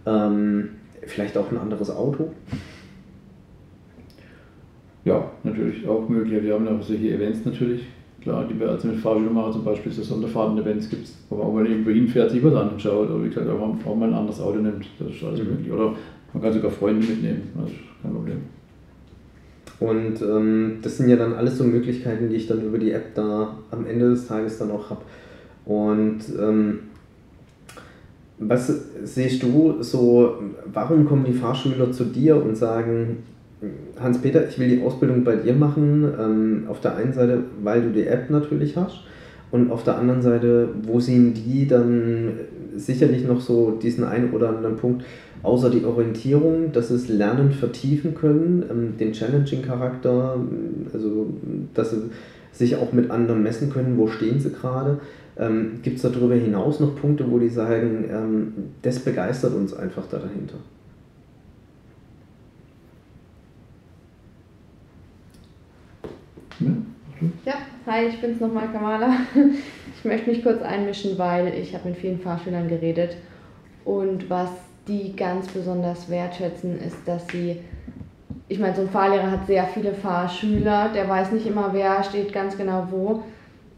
ähm, 0.08 0.70
vielleicht 1.06 1.38
auch 1.38 1.52
ein 1.52 1.58
anderes 1.58 1.92
Auto. 1.92 2.32
Ja, 5.06 5.32
natürlich 5.44 5.88
auch 5.88 6.08
möglich. 6.10 6.44
Wir 6.44 6.54
haben 6.54 6.68
auch 6.68 6.82
solche 6.82 7.12
Events 7.12 7.46
natürlich, 7.46 7.84
klar, 8.22 8.46
die 8.50 8.60
wir 8.60 8.70
also 8.70 8.90
mit 8.90 8.98
Fahrschule 8.98 9.30
machen, 9.30 9.54
zum 9.54 9.64
Beispiel 9.64 9.92
so 9.92 10.04
Sonderfahrten-Events 10.04 10.90
gibt 10.90 11.06
es, 11.06 11.18
man 11.30 11.40
auch 11.40 11.54
mal 11.54 11.66
irgendwo 11.66 11.92
hinfährt, 11.92 12.32
sich 12.32 12.44
was 12.44 12.54
anschaut 12.54 13.10
oder 13.10 13.24
wie 13.24 13.30
gesagt, 13.30 13.48
auch 13.50 13.96
mal 13.96 14.10
ein 14.10 14.14
anderes 14.14 14.42
Auto 14.42 14.60
nimmt, 14.60 14.86
das 15.00 15.10
ist 15.10 15.24
alles 15.24 15.42
mhm. 15.42 15.50
möglich. 15.52 15.72
Oder 15.72 15.94
man 16.34 16.44
kann 16.44 16.54
sogar 16.54 16.72
Freunde 16.72 17.06
mitnehmen, 17.06 17.44
das 17.56 17.72
ist 17.72 17.80
kein 18.02 18.14
Problem. 18.14 18.38
Und 19.80 20.22
ähm, 20.22 20.80
das 20.82 20.98
sind 20.98 21.10
ja 21.10 21.16
dann 21.16 21.34
alles 21.34 21.58
so 21.58 21.64
Möglichkeiten, 21.64 22.30
die 22.30 22.36
ich 22.36 22.48
dann 22.48 22.62
über 22.62 22.78
die 22.78 22.92
App 22.92 23.16
da 23.16 23.58
am 23.72 23.86
Ende 23.86 24.10
des 24.10 24.28
Tages 24.28 24.58
dann 24.58 24.72
auch 24.72 24.90
habe. 24.90 25.02
Und 25.66 26.20
ähm, 26.38 26.80
was 28.40 28.90
siehst 29.04 29.44
du 29.44 29.82
so, 29.82 30.42
warum 30.72 31.06
kommen 31.06 31.26
die 31.26 31.34
Fahrschüler 31.34 31.92
zu 31.92 32.06
dir 32.06 32.42
und 32.42 32.56
sagen, 32.56 33.24
Hans-Peter, 34.00 34.48
ich 34.48 34.58
will 34.58 34.70
die 34.70 34.82
Ausbildung 34.82 35.24
bei 35.24 35.36
dir 35.36 35.54
machen, 35.54 36.06
ähm, 36.20 36.64
auf 36.68 36.80
der 36.80 36.96
einen 36.96 37.14
Seite, 37.14 37.44
weil 37.62 37.82
du 37.82 37.90
die 37.90 38.08
App 38.08 38.30
natürlich 38.30 38.78
hast 38.78 39.02
und 39.52 39.72
auf 39.72 39.84
der 39.84 39.98
anderen 39.98 40.22
Seite, 40.22 40.70
wo 40.84 41.00
sehen 41.00 41.34
die 41.34 41.68
dann 41.68 42.32
sicherlich 42.76 43.28
noch 43.28 43.42
so 43.42 43.72
diesen 43.72 44.04
einen 44.06 44.32
oder 44.32 44.50
anderen 44.50 44.78
Punkt, 44.78 45.04
außer 45.44 45.70
die 45.70 45.84
Orientierung, 45.84 46.72
dass 46.72 46.90
es 46.90 47.10
Lernen 47.10 47.52
vertiefen 47.52 48.16
können, 48.16 48.64
ähm, 48.70 48.98
den 48.98 49.12
Challenging-Charakter, 49.12 50.38
also 50.94 51.28
dass 51.74 51.92
sie 51.92 52.10
sich 52.52 52.76
auch 52.76 52.94
mit 52.94 53.12
anderen 53.12 53.44
messen 53.44 53.70
können, 53.70 53.98
wo 53.98 54.08
stehen 54.08 54.40
sie 54.40 54.52
gerade. 54.52 55.00
Ähm, 55.38 55.80
Gibt 55.84 55.98
es 55.98 56.02
darüber 56.02 56.36
hinaus 56.36 56.80
noch 56.80 56.96
Punkte, 56.96 57.30
wo 57.30 57.40
die 57.40 57.50
sagen, 57.50 58.06
ähm, 58.12 58.54
das 58.82 59.00
begeistert 59.00 59.54
uns 59.54 59.74
einfach 59.74 60.08
da 60.08 60.18
dahinter? 60.18 60.56
Ja, 67.46 67.56
hi, 67.86 68.06
ich 68.08 68.22
bin's 68.22 68.40
nochmal, 68.40 68.70
Kamala. 68.72 69.10
Ich 69.98 70.06
möchte 70.06 70.30
mich 70.30 70.42
kurz 70.42 70.62
einmischen, 70.62 71.18
weil 71.18 71.54
ich 71.54 71.74
habe 71.76 71.90
mit 71.90 71.98
vielen 71.98 72.22
Fahrschülern 72.22 72.70
geredet 72.70 73.18
und 73.84 74.30
was 74.30 74.50
die 74.88 75.14
ganz 75.14 75.50
besonders 75.50 76.10
wertschätzen, 76.10 76.80
ist, 76.80 76.96
dass 77.06 77.28
sie, 77.28 77.58
ich 78.48 78.60
meine, 78.60 78.74
so 78.74 78.84
ein 78.84 78.90
Fahrlehrer 78.90 79.30
hat 79.30 79.48
sehr 79.48 79.66
viele 79.66 79.94
Fahrschüler, 79.94 80.88
der 80.96 81.10
weiß 81.10 81.34
nicht 81.34 81.46
immer, 81.46 81.74
wer 81.74 82.02
steht 82.02 82.32
ganz 82.32 82.56
genau 82.56 82.88
wo. 82.92 83.24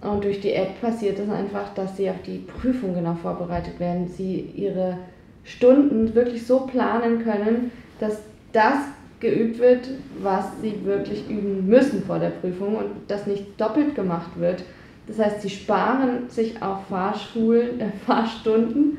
Und 0.08 0.24
durch 0.24 0.42
die 0.42 0.54
App 0.54 0.80
passiert 0.80 1.18
es 1.18 1.28
einfach, 1.28 1.74
dass 1.74 1.98
sie 1.98 2.08
auf 2.12 2.22
die 2.24 2.38
Prüfung 2.38 2.94
genau 2.94 3.16
vorbereitet 3.16 3.80
werden. 3.80 4.08
Sie 4.08 4.42
ihre 4.56 5.00
Stunden 5.44 6.14
wirklich 6.14 6.46
so 6.46 6.68
planen 6.68 7.24
können, 7.24 7.72
dass 8.00 8.20
das 8.54 8.78
geübt 9.22 9.60
wird, 9.60 9.88
was 10.22 10.46
sie 10.62 10.84
wirklich 10.84 11.30
üben 11.30 11.68
müssen 11.68 12.04
vor 12.04 12.20
der 12.20 12.30
Prüfung 12.30 12.76
und 12.76 12.90
das 13.08 13.28
nicht 13.28 13.60
doppelt 13.60 13.96
gemacht 13.96 14.32
wird. 14.38 14.64
Das 15.08 15.20
heißt, 15.20 15.42
sie 15.42 15.50
sparen 15.50 16.30
sich 16.30 16.62
auch 16.62 16.82
Fahrschulen, 16.90 17.80
äh, 17.80 17.92
Fahrstunden 18.06 18.98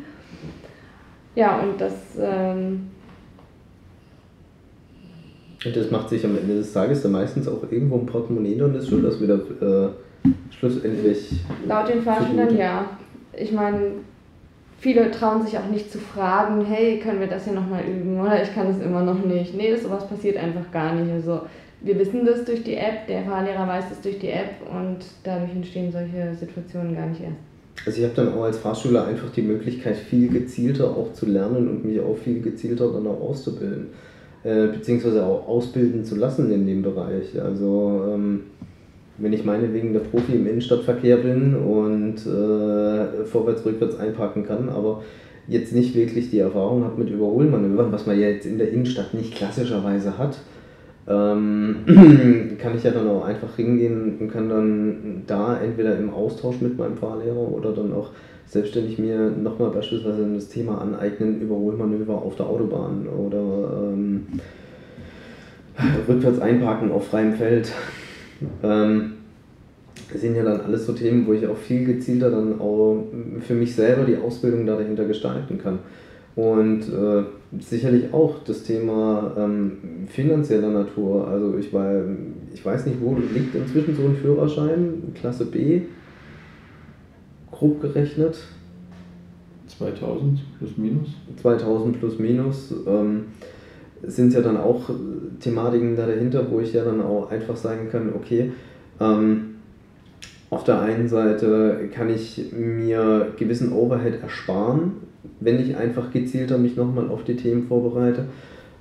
ja, 1.34 1.60
und 1.60 1.80
das. 1.80 1.92
Ähm 2.20 2.88
und 5.64 5.76
das 5.76 5.90
macht 5.90 6.08
sich 6.08 6.24
am 6.24 6.36
Ende 6.36 6.56
des 6.56 6.72
Tages 6.72 7.02
dann 7.02 7.12
meistens 7.12 7.46
auch 7.46 7.62
irgendwo 7.70 7.96
im 7.96 8.06
Portemonnaie 8.06 8.60
und 8.60 8.74
ist 8.74 8.88
schon 8.88 9.02
das 9.02 9.20
wieder 9.20 9.36
äh, 9.36 9.90
schlussendlich. 10.50 11.40
Laut 11.66 11.88
den 11.88 12.02
Fahrschülern 12.02 12.56
ja. 12.56 12.84
Ich 13.32 13.52
meine, 13.52 13.92
viele 14.82 15.12
trauen 15.12 15.46
sich 15.46 15.56
auch 15.56 15.70
nicht 15.70 15.92
zu 15.92 15.98
fragen, 15.98 16.64
hey, 16.66 16.98
können 16.98 17.20
wir 17.20 17.28
das 17.28 17.44
hier 17.44 17.52
nochmal 17.52 17.84
üben 17.84 18.20
oder 18.20 18.42
ich 18.42 18.52
kann 18.52 18.66
es 18.66 18.84
immer 18.84 19.02
noch 19.02 19.24
nicht. 19.24 19.56
Nee, 19.56 19.70
das, 19.70 19.84
sowas 19.84 20.08
passiert 20.08 20.36
einfach 20.36 20.72
gar 20.72 20.92
nicht. 20.94 21.10
Also 21.12 21.42
wir 21.80 21.96
wissen 22.00 22.26
das 22.26 22.44
durch 22.44 22.64
die 22.64 22.74
App, 22.74 23.06
der 23.06 23.22
Fahrlehrer 23.22 23.66
weiß 23.68 23.84
das 23.90 24.00
durch 24.00 24.18
die 24.18 24.30
App 24.30 24.50
und 24.68 24.98
dadurch 25.22 25.52
entstehen 25.52 25.92
solche 25.92 26.34
Situationen 26.34 26.96
gar 26.96 27.06
nicht 27.06 27.22
erst. 27.22 27.36
Also 27.86 27.98
ich 28.00 28.04
habe 28.04 28.14
dann 28.16 28.34
auch 28.34 28.42
als 28.42 28.58
Fahrschüler 28.58 29.06
einfach 29.06 29.30
die 29.30 29.42
Möglichkeit, 29.42 29.96
viel 29.96 30.28
gezielter 30.28 30.90
auch 30.90 31.12
zu 31.12 31.26
lernen 31.26 31.68
und 31.68 31.84
mich 31.84 32.00
auch 32.00 32.16
viel 32.16 32.42
gezielter 32.42 32.92
dann 32.92 33.06
auch 33.06 33.20
auszubilden. 33.20 33.86
Äh, 34.42 34.66
beziehungsweise 34.66 35.24
auch 35.24 35.46
ausbilden 35.46 36.04
zu 36.04 36.16
lassen 36.16 36.50
in 36.50 36.66
dem 36.66 36.82
Bereich. 36.82 37.40
Also 37.40 38.04
ähm, 38.12 38.40
wenn 39.22 39.32
ich 39.32 39.44
meinetwegen 39.44 39.92
der 39.92 40.00
Profi 40.00 40.32
im 40.32 40.46
Innenstadtverkehr 40.46 41.18
bin 41.18 41.54
und 41.54 42.16
äh, 42.26 43.24
vorwärts, 43.24 43.64
rückwärts 43.64 43.98
einparken 43.98 44.44
kann, 44.44 44.68
aber 44.68 45.02
jetzt 45.46 45.72
nicht 45.72 45.94
wirklich 45.94 46.30
die 46.30 46.40
Erfahrung 46.40 46.84
habe 46.84 47.00
mit 47.00 47.10
Überholmanövern, 47.10 47.92
was 47.92 48.06
man 48.06 48.18
ja 48.18 48.28
jetzt 48.28 48.46
in 48.46 48.58
der 48.58 48.70
Innenstadt 48.70 49.14
nicht 49.14 49.34
klassischerweise 49.34 50.18
hat, 50.18 50.38
ähm, 51.08 51.76
kann 52.58 52.76
ich 52.76 52.82
ja 52.82 52.90
dann 52.90 53.08
auch 53.08 53.24
einfach 53.24 53.54
hingehen 53.56 54.18
und 54.18 54.28
kann 54.32 54.48
dann 54.48 55.22
da 55.26 55.60
entweder 55.60 55.96
im 55.98 56.12
Austausch 56.12 56.60
mit 56.60 56.76
meinem 56.76 56.96
Fahrlehrer 56.96 57.48
oder 57.48 57.72
dann 57.72 57.92
auch 57.92 58.10
selbstständig 58.46 58.98
mir 58.98 59.30
nochmal 59.30 59.70
beispielsweise 59.70 60.28
das 60.34 60.48
Thema 60.48 60.80
aneignen, 60.80 61.40
Überholmanöver 61.40 62.14
auf 62.14 62.34
der 62.36 62.46
Autobahn 62.46 63.06
oder 63.06 63.92
ähm, 63.92 64.26
rückwärts 66.08 66.40
einparken 66.40 66.90
auf 66.90 67.06
freiem 67.06 67.34
Feld. 67.34 67.72
Ähm, 68.62 69.12
das 70.10 70.20
sind 70.20 70.36
ja 70.36 70.42
dann 70.42 70.60
alles 70.60 70.86
so 70.86 70.92
Themen, 70.92 71.26
wo 71.26 71.32
ich 71.32 71.46
auch 71.46 71.56
viel 71.56 71.84
gezielter 71.84 72.30
dann 72.30 72.60
auch 72.60 73.04
für 73.40 73.54
mich 73.54 73.74
selber 73.74 74.04
die 74.04 74.16
Ausbildung 74.16 74.66
dahinter 74.66 75.04
gestalten 75.04 75.58
kann. 75.58 75.78
Und 76.34 76.80
äh, 76.82 77.24
sicherlich 77.60 78.12
auch 78.12 78.42
das 78.44 78.62
Thema 78.62 79.34
ähm, 79.36 80.06
finanzieller 80.06 80.70
Natur. 80.70 81.28
Also 81.28 81.58
ich, 81.58 81.72
war, 81.72 81.92
ich 82.54 82.64
weiß 82.64 82.86
nicht, 82.86 83.00
wo 83.00 83.14
liegt 83.14 83.54
inzwischen 83.54 83.94
so 83.94 84.02
ein 84.04 84.16
Führerschein, 84.16 85.12
Klasse 85.14 85.46
B, 85.46 85.82
grob 87.50 87.80
gerechnet. 87.82 88.38
2000 89.78 90.40
plus 90.58 90.76
minus. 90.76 91.08
2000 91.40 91.98
plus 91.98 92.18
minus. 92.18 92.74
Ähm, 92.86 93.24
sind 94.02 94.32
ja 94.34 94.40
dann 94.40 94.56
auch 94.56 94.90
Thematiken 95.40 95.96
da 95.96 96.06
dahinter, 96.06 96.50
wo 96.50 96.60
ich 96.60 96.72
ja 96.72 96.84
dann 96.84 97.00
auch 97.00 97.30
einfach 97.30 97.56
sagen 97.56 97.88
kann, 97.90 98.12
okay, 98.14 98.52
ähm, 99.00 99.54
auf 100.50 100.64
der 100.64 100.80
einen 100.80 101.08
Seite 101.08 101.88
kann 101.94 102.10
ich 102.10 102.52
mir 102.52 103.28
gewissen 103.38 103.72
Overhead 103.72 104.22
ersparen, 104.22 104.92
wenn 105.40 105.60
ich 105.60 105.76
einfach 105.76 106.12
gezielter 106.12 106.58
mich 106.58 106.76
nochmal 106.76 107.08
auf 107.08 107.24
die 107.24 107.36
Themen 107.36 107.66
vorbereite. 107.68 108.26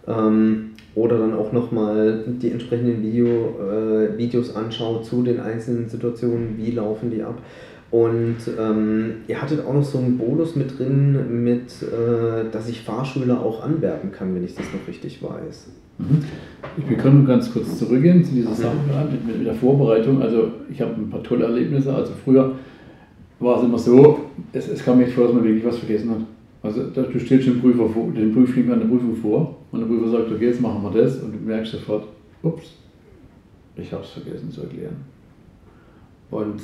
Ähm, 0.08 0.72
oder 0.94 1.20
dann 1.20 1.34
auch 1.34 1.54
nochmal 1.54 2.26
die 2.28 2.52
entsprechenden 2.52 3.02
Video, 3.02 3.56
äh, 3.62 4.18
Videos 4.18 4.54
anschaue 4.56 5.02
zu 5.04 5.24
den 5.24 5.40
einzelnen 5.40 5.88
Situationen, 5.88 6.58
wie 6.58 6.72
laufen 6.72 7.10
die 7.10 7.24
ab. 7.24 7.38
Und 7.92 8.38
ähm, 8.58 9.16
ihr 9.28 9.42
hattet 9.42 9.66
auch 9.66 9.74
noch 9.74 9.84
so 9.84 9.98
einen 9.98 10.18
Bonus 10.18 10.56
mit 10.56 10.80
drin, 10.80 11.44
mit, 11.44 11.68
äh, 11.82 12.50
dass 12.50 12.70
ich 12.70 12.82
Fahrschüler 12.82 13.42
auch 13.42 13.64
anwerben 13.64 14.14
kann, 14.14 14.34
wenn 14.34 14.46
ich 14.46 14.56
das 14.56 14.66
noch 14.72 14.88
richtig 14.88 15.22
weiß. 15.22 15.68
Mhm. 15.98 16.24
Ich 16.78 17.04
will 17.04 17.12
nur 17.12 17.26
ganz 17.26 17.52
kurz 17.52 17.78
zurückgehen 17.78 18.24
zu 18.24 18.34
dieser 18.34 18.54
Sache 18.54 18.78
mit, 19.12 19.38
mit 19.38 19.46
der 19.46 19.54
Vorbereitung. 19.54 20.22
Also 20.22 20.52
ich 20.72 20.82
habe 20.82 20.94
ein 20.94 21.10
paar 21.10 21.22
tolle 21.22 21.44
Erlebnisse. 21.44 21.94
Also 21.94 22.14
früher 22.24 22.54
war 23.40 23.58
es 23.58 23.66
immer 23.66 23.78
so, 23.78 24.20
es, 24.54 24.70
es 24.70 24.86
kam 24.86 25.00
mir 25.00 25.08
vor, 25.08 25.26
dass 25.26 25.34
man 25.34 25.44
wirklich 25.44 25.66
was 25.66 25.78
vergessen 25.78 26.12
hat. 26.12 26.22
Also 26.64 26.84
du 26.84 27.20
stellst 27.20 27.48
den 27.48 27.60
Prüfer 27.60 27.90
vor, 27.90 28.10
den 28.12 28.34
Prüfling 28.34 28.72
an 28.72 28.80
der 28.80 28.88
Prüfung 28.88 29.16
vor 29.16 29.58
und 29.72 29.82
der 29.82 29.88
Prüfer 29.88 30.12
sagt, 30.12 30.32
okay, 30.32 30.46
jetzt 30.46 30.62
machen 30.62 30.82
wir 30.84 31.02
das 31.02 31.18
und 31.18 31.34
du 31.34 31.40
merkst 31.40 31.74
sofort, 31.74 32.06
ups, 32.44 32.76
ich 33.76 33.92
habe 33.92 34.04
es 34.04 34.12
vergessen 34.12 34.50
zu 34.50 34.62
erklären. 34.62 34.96
Und 36.30 36.62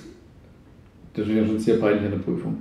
das 1.17 1.27
ist 1.27 1.35
ja 1.35 1.45
schon 1.45 1.59
sehr 1.59 1.75
peinlich 1.77 2.05
an 2.05 2.11
der 2.11 2.19
Prüfung. 2.19 2.57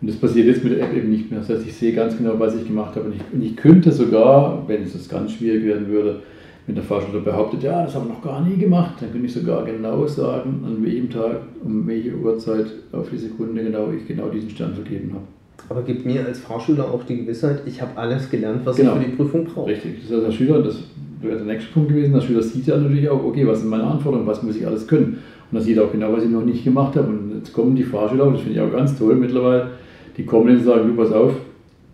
Und 0.00 0.10
das 0.10 0.16
passiert 0.16 0.48
jetzt 0.48 0.64
mit 0.64 0.72
der 0.72 0.82
App 0.82 0.96
eben 0.96 1.10
nicht 1.10 1.30
mehr. 1.30 1.40
Das 1.40 1.48
heißt, 1.48 1.66
ich 1.66 1.74
sehe 1.74 1.92
ganz 1.92 2.16
genau, 2.18 2.34
was 2.38 2.56
ich 2.56 2.66
gemacht 2.66 2.96
habe. 2.96 3.06
Und 3.06 3.14
ich, 3.14 3.20
und 3.32 3.42
ich 3.42 3.56
könnte 3.56 3.92
sogar, 3.92 4.64
wenn 4.66 4.82
es 4.82 5.08
ganz 5.08 5.32
schwierig 5.32 5.64
werden 5.64 5.86
würde, 5.86 6.20
wenn 6.66 6.74
der 6.74 6.84
Fahrschüler 6.84 7.20
behauptet, 7.20 7.62
ja, 7.62 7.84
das 7.84 7.94
haben 7.94 8.08
wir 8.08 8.14
noch 8.14 8.22
gar 8.22 8.44
nie 8.44 8.56
gemacht, 8.56 8.94
dann 9.00 9.10
könnte 9.12 9.26
ich 9.26 9.32
sogar 9.32 9.64
genau 9.64 10.06
sagen, 10.06 10.64
an 10.64 10.84
welchem 10.84 11.10
Tag, 11.10 11.42
um 11.64 11.86
welche 11.86 12.16
Uhrzeit 12.16 12.66
auf 12.92 13.10
die 13.10 13.18
Sekunde 13.18 13.62
genau 13.62 13.90
ich 13.92 14.06
genau 14.06 14.28
diesen 14.28 14.50
Stern 14.50 14.74
vergeben 14.74 15.12
habe. 15.12 15.24
Aber 15.68 15.82
gibt 15.82 16.04
mir 16.04 16.24
als 16.24 16.40
Fahrschüler 16.40 16.84
auch 16.84 17.04
die 17.04 17.18
Gewissheit, 17.18 17.62
ich 17.66 17.80
habe 17.80 17.96
alles 17.96 18.30
gelernt, 18.30 18.62
was 18.64 18.76
genau. 18.76 18.96
ich 18.96 19.02
für 19.02 19.10
die 19.10 19.16
Prüfung 19.16 19.44
brauche. 19.44 19.70
Richtig, 19.70 20.02
das 20.02 20.12
also 20.12 20.26
der 20.26 20.32
Schüler, 20.32 20.62
das 20.62 20.82
wäre 21.20 21.36
der 21.36 21.46
nächste 21.46 21.72
Punkt 21.72 21.90
gewesen, 21.90 22.12
der 22.12 22.20
Schüler 22.20 22.42
sieht 22.42 22.66
ja 22.66 22.76
natürlich 22.76 23.08
auch, 23.08 23.22
okay, 23.24 23.46
was 23.46 23.60
sind 23.60 23.70
meine 23.70 23.84
Anforderungen, 23.84 24.26
was 24.26 24.42
muss 24.42 24.56
ich 24.56 24.66
alles 24.66 24.86
können. 24.86 25.18
Und 25.52 25.58
er 25.58 25.62
sieht 25.62 25.78
auch 25.78 25.92
genau, 25.92 26.12
was 26.12 26.24
ich 26.24 26.30
noch 26.30 26.44
nicht 26.44 26.64
gemacht 26.64 26.96
habe. 26.96 27.08
Und 27.08 27.34
jetzt 27.36 27.52
kommen 27.52 27.76
die 27.76 27.82
Fahrschüler, 27.84 28.30
das 28.32 28.40
finde 28.40 28.54
ich 28.54 28.60
auch 28.60 28.72
ganz 28.72 28.98
toll 28.98 29.14
mittlerweile, 29.16 29.68
die 30.16 30.24
kommen 30.24 30.56
und 30.56 30.64
sagen, 30.64 30.88
du 30.88 30.96
pass 30.96 31.12
auf, 31.12 31.34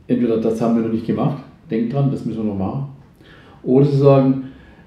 entweder 0.06 0.38
das 0.38 0.60
haben 0.62 0.76
wir 0.76 0.82
noch 0.82 0.92
nicht 0.92 1.06
gemacht, 1.06 1.42
denk 1.70 1.90
dran, 1.90 2.10
das 2.10 2.24
müssen 2.24 2.44
wir 2.44 2.52
noch 2.52 2.58
machen. 2.58 2.86
Oder 3.64 3.84
sie 3.84 3.98
sagen, 3.98 4.44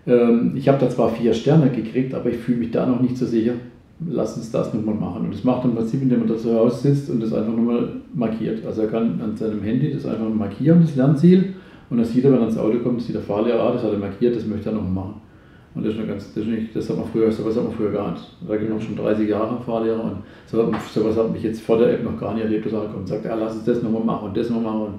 ähm, 0.07 0.53
ich 0.55 0.67
habe 0.69 0.79
da 0.79 0.89
zwar 0.89 1.09
vier 1.09 1.33
Sterne 1.33 1.69
gekriegt, 1.69 2.13
aber 2.13 2.29
ich 2.29 2.37
fühle 2.37 2.59
mich 2.59 2.71
da 2.71 2.85
noch 2.85 3.01
nicht 3.01 3.17
so 3.17 3.25
sicher, 3.25 3.53
lass 4.07 4.37
uns 4.37 4.51
das 4.51 4.73
nochmal 4.73 4.95
machen. 4.95 5.25
Und 5.25 5.33
das 5.33 5.43
macht 5.43 5.65
im 5.65 5.75
Prinzip, 5.75 6.01
indem 6.01 6.19
man 6.19 6.29
da 6.29 6.37
zu 6.37 6.57
Hause 6.57 6.77
sitzt 6.77 7.09
und 7.09 7.21
das 7.21 7.33
einfach 7.33 7.53
nochmal 7.53 7.89
markiert. 8.13 8.65
Also 8.65 8.83
er 8.83 8.87
kann 8.87 9.19
an 9.21 9.35
seinem 9.35 9.61
Handy 9.61 9.93
das 9.93 10.05
einfach 10.05 10.29
markieren, 10.29 10.81
das 10.81 10.95
Lernziel, 10.95 11.53
und 11.89 11.97
dann 11.97 12.05
sieht 12.05 12.23
er, 12.23 12.31
wenn 12.31 12.39
er 12.39 12.47
ins 12.47 12.57
Auto 12.57 12.79
kommt, 12.79 13.01
sieht 13.01 13.15
der 13.15 13.21
Fahrlehrer, 13.21 13.61
ah, 13.61 13.73
das 13.73 13.83
hat 13.83 13.91
er 13.91 13.99
markiert, 13.99 14.33
das 14.33 14.45
möchte 14.45 14.69
er 14.69 14.75
noch 14.75 14.89
machen. 14.89 15.15
Und 15.73 15.85
das 15.85 15.93
ist, 15.93 15.99
eine 15.99 16.07
ganz, 16.07 16.33
das, 16.33 16.43
ist 16.43 16.49
nicht, 16.49 16.75
das 16.75 16.89
hat 16.89 16.97
man 16.97 17.07
früher, 17.07 17.31
sowas 17.31 17.55
hat 17.55 17.63
man 17.63 17.73
früher 17.73 17.91
gar 17.91 18.11
nicht. 18.11 18.23
Da 18.45 18.57
gibt 18.57 18.69
noch 18.69 18.81
schon 18.81 18.95
30 18.95 19.29
Jahre 19.29 19.61
Fahrlehrer 19.61 20.03
und 20.03 20.17
sowas, 20.45 20.93
sowas 20.93 21.15
hat 21.15 21.31
mich 21.31 21.43
jetzt 21.43 21.61
vor 21.61 21.77
der 21.77 21.93
App 21.93 22.03
noch 22.03 22.19
gar 22.19 22.33
nicht 22.33 22.43
erlebt, 22.43 22.65
dass 22.65 22.73
er 22.73 22.81
kommt 22.81 22.97
und 22.97 23.07
sagt, 23.07 23.23
ja, 23.23 23.35
lass 23.35 23.55
uns 23.55 23.63
das 23.63 23.81
nochmal 23.81 24.03
machen 24.03 24.29
und 24.29 24.37
das 24.37 24.49
nochmal 24.49 24.73
machen. 24.73 24.95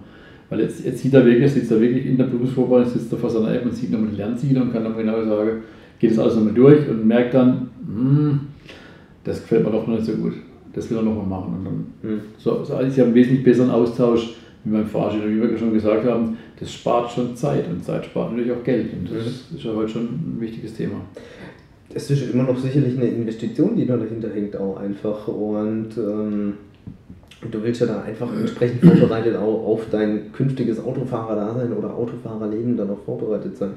Weil 0.48 0.60
jetzt, 0.60 0.84
jetzt 0.84 1.00
sieht 1.00 1.12
er 1.12 1.24
wirklich, 1.26 1.52
sitzt 1.52 1.70
er 1.70 1.80
wirklich 1.80 2.06
in 2.06 2.16
der 2.16 2.24
Berufsvorbereitung, 2.24 2.92
sitzt 2.92 3.12
er 3.12 3.18
vor 3.18 3.28
seiner 3.28 3.54
App 3.54 3.64
und 3.64 3.74
sieht 3.74 3.90
nochmal 3.90 4.10
die 4.10 4.16
Lernziele 4.16 4.62
und 4.62 4.72
kann 4.72 4.84
dann 4.84 4.96
genau 4.96 5.22
sagen, 5.24 5.62
geht 5.98 6.10
das 6.10 6.18
alles 6.18 6.36
nochmal 6.36 6.54
durch 6.54 6.88
und 6.88 7.06
merkt 7.06 7.34
dann, 7.34 7.70
hm, 7.86 8.40
das 9.24 9.42
gefällt 9.42 9.64
mir 9.64 9.72
doch 9.72 9.86
noch 9.86 9.94
nicht 9.94 10.06
so 10.06 10.12
gut. 10.12 10.34
Das 10.74 10.90
will 10.90 10.96
er 10.96 11.02
nochmal 11.02 11.26
machen. 11.26 11.54
Und 11.58 11.64
dann, 11.64 12.10
mhm. 12.10 12.20
so, 12.38 12.64
so, 12.64 12.74
also 12.74 12.90
ich 12.90 12.98
habe 12.98 13.08
einen 13.08 13.14
wesentlich 13.14 13.44
besseren 13.44 13.70
Austausch 13.70 14.36
wie 14.64 15.40
wir 15.40 15.58
schon 15.58 15.72
gesagt 15.72 16.06
haben, 16.06 16.36
das 16.58 16.72
spart 16.72 17.10
schon 17.10 17.34
Zeit 17.36 17.68
und 17.68 17.84
Zeit 17.84 18.04
spart 18.04 18.30
natürlich 18.30 18.52
auch 18.52 18.62
Geld. 18.62 18.92
Und 18.92 19.10
das 19.10 19.24
mhm. 19.24 19.56
ist 19.56 19.64
ja 19.64 19.74
heute 19.74 19.88
schon 19.88 20.04
ein 20.04 20.36
wichtiges 20.38 20.74
Thema. 20.74 21.00
Es 21.94 22.10
ist 22.10 22.32
immer 22.32 22.44
noch 22.44 22.58
sicherlich 22.58 22.96
eine 22.96 23.08
Investition, 23.08 23.76
die 23.76 23.86
da 23.86 23.96
dahinter 23.96 24.30
hängt, 24.32 24.56
auch 24.56 24.78
einfach. 24.78 25.28
Und 25.28 25.90
ähm, 25.98 26.54
du 27.50 27.62
willst 27.62 27.80
ja 27.80 27.86
da 27.86 28.02
einfach 28.02 28.32
entsprechend 28.34 28.84
vorbereitet 28.84 29.36
auch 29.36 29.66
auf 29.66 29.86
dein 29.90 30.32
künftiges 30.32 30.82
Autofahrerdasein 30.82 31.72
oder 31.72 31.94
Autofahrerleben 31.94 32.76
dann 32.76 32.90
auch 32.90 33.02
vorbereitet 33.04 33.56
sein. 33.56 33.72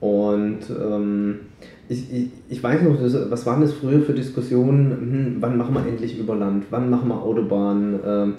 Und 0.00 0.60
ähm, 0.70 1.40
ich, 1.88 2.12
ich, 2.12 2.28
ich 2.48 2.62
weiß 2.62 2.82
noch, 2.82 3.00
das, 3.00 3.30
was 3.30 3.46
waren 3.46 3.60
das 3.60 3.72
früher 3.72 4.00
für 4.00 4.14
Diskussionen? 4.14 4.90
Hm, 4.90 5.36
wann 5.40 5.56
machen 5.58 5.74
wir 5.74 5.86
endlich 5.86 6.18
über 6.18 6.34
Land? 6.34 6.64
Wann 6.70 6.90
machen 6.90 7.08
wir 7.08 7.22
Autobahn? 7.22 8.00
Ähm, 8.04 8.34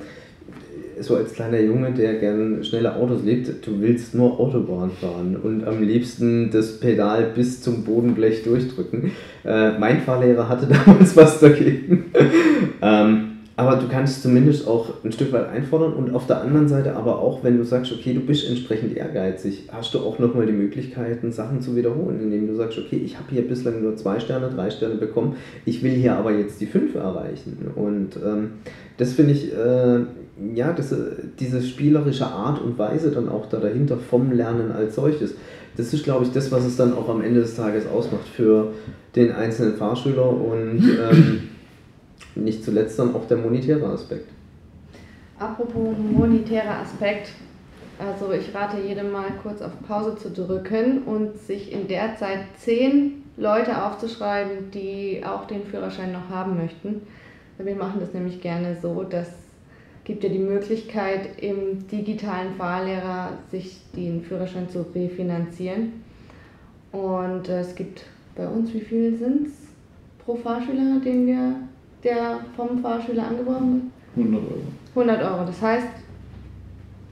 so 1.00 1.16
als 1.16 1.34
kleiner 1.34 1.60
Junge, 1.60 1.92
der 1.92 2.16
gern 2.16 2.64
schnelle 2.64 2.96
Autos 2.96 3.24
liebt, 3.24 3.66
du 3.66 3.82
willst 3.82 4.16
nur 4.16 4.40
Autobahn 4.40 4.92
fahren 4.92 5.36
und 5.42 5.66
am 5.66 5.82
liebsten 5.82 6.52
das 6.52 6.80
Pedal 6.80 7.32
bis 7.36 7.62
zum 7.62 7.84
Bodenblech 7.84 8.44
durchdrücken. 8.44 9.12
Äh, 9.46 9.78
mein 9.78 10.02
Fahrlehrer 10.02 10.48
hatte 10.48 10.68
damals 10.86 11.16
was 11.16 11.40
dagegen. 11.40 12.06
ähm, 12.82 13.34
aber 13.56 13.76
du 13.76 13.88
kannst 13.88 14.24
zumindest 14.24 14.68
auch 14.68 15.04
ein 15.04 15.12
Stück 15.12 15.32
weit 15.32 15.48
einfordern 15.48 15.94
und 15.94 16.16
auf 16.16 16.26
der 16.26 16.42
anderen 16.42 16.68
Seite 16.68 16.96
aber 16.96 17.20
auch, 17.20 17.44
wenn 17.44 17.58
du 17.58 17.64
sagst, 17.64 17.92
okay, 17.92 18.14
du 18.14 18.22
bist 18.22 18.48
entsprechend 18.50 18.98
ehrgeizig, 18.98 19.70
hast 19.72 19.94
du 19.94 20.00
auch 20.00 20.18
nochmal 20.18 20.48
die 20.48 20.54
Möglichkeiten, 20.54 21.32
Sachen 21.32 21.62
zu 21.62 21.76
wiederholen, 21.76 22.20
indem 22.20 22.48
du 22.48 22.56
sagst, 22.56 22.80
okay, 22.80 22.98
ich 22.98 23.18
habe 23.18 23.28
hier 23.30 23.48
bislang 23.48 23.84
nur 23.84 23.96
zwei 23.96 24.20
Sterne, 24.20 24.50
drei 24.50 24.72
Sterne 24.72 24.96
bekommen, 24.96 25.36
ich 25.66 25.84
will 25.84 25.92
hier 25.92 26.16
aber 26.16 26.32
jetzt 26.32 26.62
die 26.62 26.66
fünf 26.66 26.96
erreichen. 26.96 27.72
Und 27.76 28.16
ähm, 28.26 28.54
das 28.98 29.14
finde 29.14 29.34
ich, 29.34 29.54
äh, 29.54 30.00
ja, 30.56 30.74
das, 30.74 30.94
diese 31.40 31.62
spielerische 31.62 32.26
Art 32.26 32.62
und 32.62 32.78
Weise 32.78 33.12
dann 33.12 33.30
auch 33.30 33.48
da 33.48 33.58
dahinter 33.58 33.98
vom 33.98 34.32
Lernen 34.32 34.72
als 34.72 34.96
solches, 34.96 35.36
das 35.78 35.94
ist, 35.94 36.04
glaube 36.04 36.26
ich, 36.26 36.32
das, 36.32 36.52
was 36.52 36.66
es 36.66 36.76
dann 36.76 36.94
auch 36.94 37.10
am 37.10 37.22
Ende 37.22 37.42
des 37.42 37.56
Tages 37.56 37.88
ausmacht 37.88 38.28
für 38.28 38.74
den 39.16 39.32
einzelnen 39.32 39.76
Fahrschüler 39.76 40.30
und 40.30 40.84
ähm, 41.12 41.50
nicht 42.36 42.64
zuletzt 42.64 42.98
dann 43.00 43.16
auch 43.16 43.28
der 43.28 43.38
monetäre 43.38 43.86
Aspekt. 43.88 44.30
Apropos 45.40 45.96
monetärer 45.98 46.80
Aspekt, 46.80 47.30
also 48.00 48.32
ich 48.34 48.54
rate 48.54 48.78
jedem 48.88 49.12
mal 49.12 49.28
kurz 49.42 49.62
auf 49.62 49.72
Pause 49.88 50.16
zu 50.16 50.30
drücken 50.30 51.04
und 51.04 51.38
sich 51.38 51.72
in 51.72 51.88
der 51.88 52.16
Zeit 52.16 52.40
zehn 52.58 53.24
Leute 53.38 53.84
aufzuschreiben, 53.84 54.72
die 54.72 55.22
auch 55.26 55.46
den 55.46 55.66
Führerschein 55.66 56.12
noch 56.12 56.30
haben 56.30 56.58
möchten. 56.58 57.02
Wir 57.58 57.76
machen 57.76 58.00
das 58.00 58.14
nämlich 58.14 58.42
gerne 58.42 58.78
so, 58.82 59.04
dass 59.04 59.28
gibt 60.04 60.24
ja 60.24 60.30
die 60.30 60.40
Möglichkeit, 60.40 61.42
im 61.42 61.88
digitalen 61.88 62.56
Fahrlehrer 62.56 63.38
sich 63.52 63.80
den 63.96 64.22
Führerschein 64.22 64.70
zu 64.70 64.86
refinanzieren. 64.94 65.94
Und 66.92 67.48
es 67.50 67.74
gibt 67.76 68.04
bei 68.36 68.48
uns, 68.48 68.74
wie 68.74 68.82
viel 68.82 69.18
sind 69.18 69.48
es 69.48 69.54
pro 70.24 70.36
Fahrschüler, 70.36 71.00
den 71.04 71.28
wir 71.28 71.56
der 72.04 72.40
vom 72.56 72.82
Fahrschüler 72.82 73.28
angeworben 73.28 73.92
wird? 74.16 74.28
100 74.28 74.44
Euro. 74.44 74.62
100 74.96 75.24
Euro. 75.24 75.46
Das 75.46 75.62
heißt, 75.62 75.88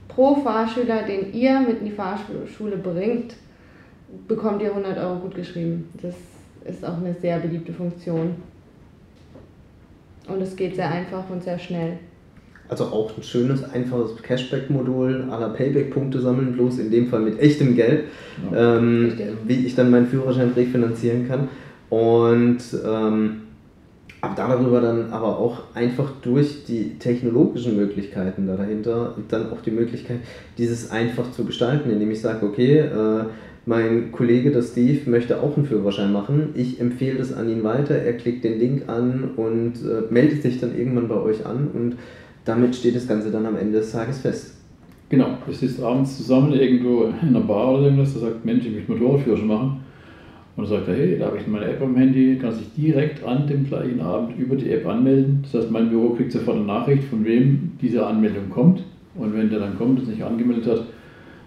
pro 0.08 0.36
Fahrschüler, 0.36 1.02
den 1.02 1.32
ihr 1.32 1.60
mit 1.60 1.80
in 1.80 1.86
die 1.86 1.92
Fahrschule 1.92 2.76
bringt, 2.76 3.34
bekommt 4.28 4.62
ihr 4.62 4.70
100 4.70 4.98
Euro 4.98 5.20
gut 5.20 5.34
geschrieben. 5.34 5.88
Das 6.00 6.14
ist 6.64 6.84
auch 6.84 6.98
eine 6.98 7.14
sehr 7.14 7.38
beliebte 7.38 7.72
Funktion. 7.72 8.36
Und 10.28 10.40
es 10.40 10.54
geht 10.54 10.76
sehr 10.76 10.90
einfach 10.90 11.28
und 11.30 11.42
sehr 11.42 11.58
schnell. 11.58 11.98
Also 12.68 12.84
auch 12.84 13.16
ein 13.16 13.22
schönes, 13.22 13.64
einfaches 13.64 14.16
Cashback-Modul 14.22 15.28
aller 15.30 15.50
Payback-Punkte 15.50 16.20
sammeln, 16.20 16.52
bloß 16.52 16.78
in 16.78 16.90
dem 16.90 17.08
Fall 17.08 17.20
mit 17.20 17.38
echtem 17.38 17.76
Geld, 17.76 18.04
ja. 18.50 18.78
ähm, 18.78 19.12
wie 19.44 19.66
ich 19.66 19.74
dann 19.74 19.90
meinen 19.90 20.06
Führerschein 20.06 20.52
refinanzieren 20.56 21.28
kann. 21.28 21.48
Und 21.90 22.60
ähm, 22.84 23.42
aber 24.22 24.36
darüber 24.36 24.80
dann 24.80 25.10
aber 25.10 25.36
auch 25.38 25.74
einfach 25.74 26.12
durch 26.22 26.64
die 26.64 26.96
technologischen 27.00 27.76
Möglichkeiten 27.76 28.46
da 28.46 28.56
dahinter 28.56 29.16
dann 29.28 29.50
auch 29.50 29.60
die 29.62 29.72
Möglichkeit, 29.72 30.18
dieses 30.56 30.92
einfach 30.92 31.32
zu 31.32 31.44
gestalten, 31.44 31.90
indem 31.90 32.12
ich 32.12 32.20
sage, 32.20 32.46
okay, 32.46 32.78
äh, 32.78 33.24
mein 33.66 34.12
Kollege, 34.12 34.52
der 34.52 34.62
Steve, 34.62 35.10
möchte 35.10 35.40
auch 35.40 35.56
einen 35.56 35.66
Führerschein 35.66 36.12
machen. 36.12 36.50
Ich 36.54 36.80
empfehle 36.80 37.18
das 37.18 37.32
an 37.32 37.48
ihn 37.48 37.64
weiter. 37.64 37.96
Er 37.96 38.12
klickt 38.14 38.44
den 38.44 38.58
Link 38.58 38.88
an 38.88 39.30
und 39.36 39.74
äh, 39.84 40.10
meldet 40.10 40.42
sich 40.42 40.60
dann 40.60 40.76
irgendwann 40.76 41.08
bei 41.08 41.16
euch 41.16 41.44
an 41.44 41.68
und 41.72 41.96
damit 42.44 42.74
steht 42.74 42.96
das 42.96 43.06
Ganze 43.06 43.30
dann 43.30 43.46
am 43.46 43.56
Ende 43.56 43.78
des 43.78 43.92
Tages 43.92 44.20
fest. 44.20 44.54
Genau, 45.08 45.36
wir 45.44 45.54
sitzen 45.54 45.84
abends 45.84 46.16
zusammen 46.16 46.52
irgendwo 46.54 47.04
in 47.04 47.28
einer 47.28 47.40
Bar 47.40 47.74
oder 47.74 47.84
irgendwas, 47.84 48.12
der 48.14 48.22
sagt, 48.22 48.44
Mensch, 48.44 48.64
ich 48.64 48.72
möchte 48.72 48.92
Motorradführerschein 48.92 49.46
machen. 49.46 49.80
Und 50.56 50.64
dann 50.64 50.78
sagt 50.78 50.88
er, 50.88 50.94
hey, 50.94 51.18
da 51.18 51.26
habe 51.26 51.38
ich 51.38 51.46
meine 51.46 51.66
App 51.66 51.80
am 51.82 51.96
Handy, 51.96 52.36
kann 52.36 52.52
sich 52.52 52.72
direkt 52.74 53.24
an 53.24 53.46
dem 53.46 53.66
gleichen 53.66 54.00
Abend 54.00 54.38
über 54.38 54.56
die 54.56 54.70
App 54.70 54.86
anmelden. 54.86 55.40
Das 55.42 55.54
heißt, 55.54 55.70
mein 55.70 55.88
Büro 55.88 56.10
kriegt 56.10 56.32
sofort 56.32 56.56
eine 56.56 56.66
Nachricht, 56.66 57.04
von 57.04 57.24
wem 57.24 57.72
diese 57.80 58.06
Anmeldung 58.06 58.50
kommt. 58.50 58.82
Und 59.14 59.34
wenn 59.34 59.50
der 59.50 59.60
dann 59.60 59.76
kommt 59.78 60.00
und 60.00 60.06
sich 60.06 60.22
angemeldet 60.22 60.66
hat, 60.66 60.84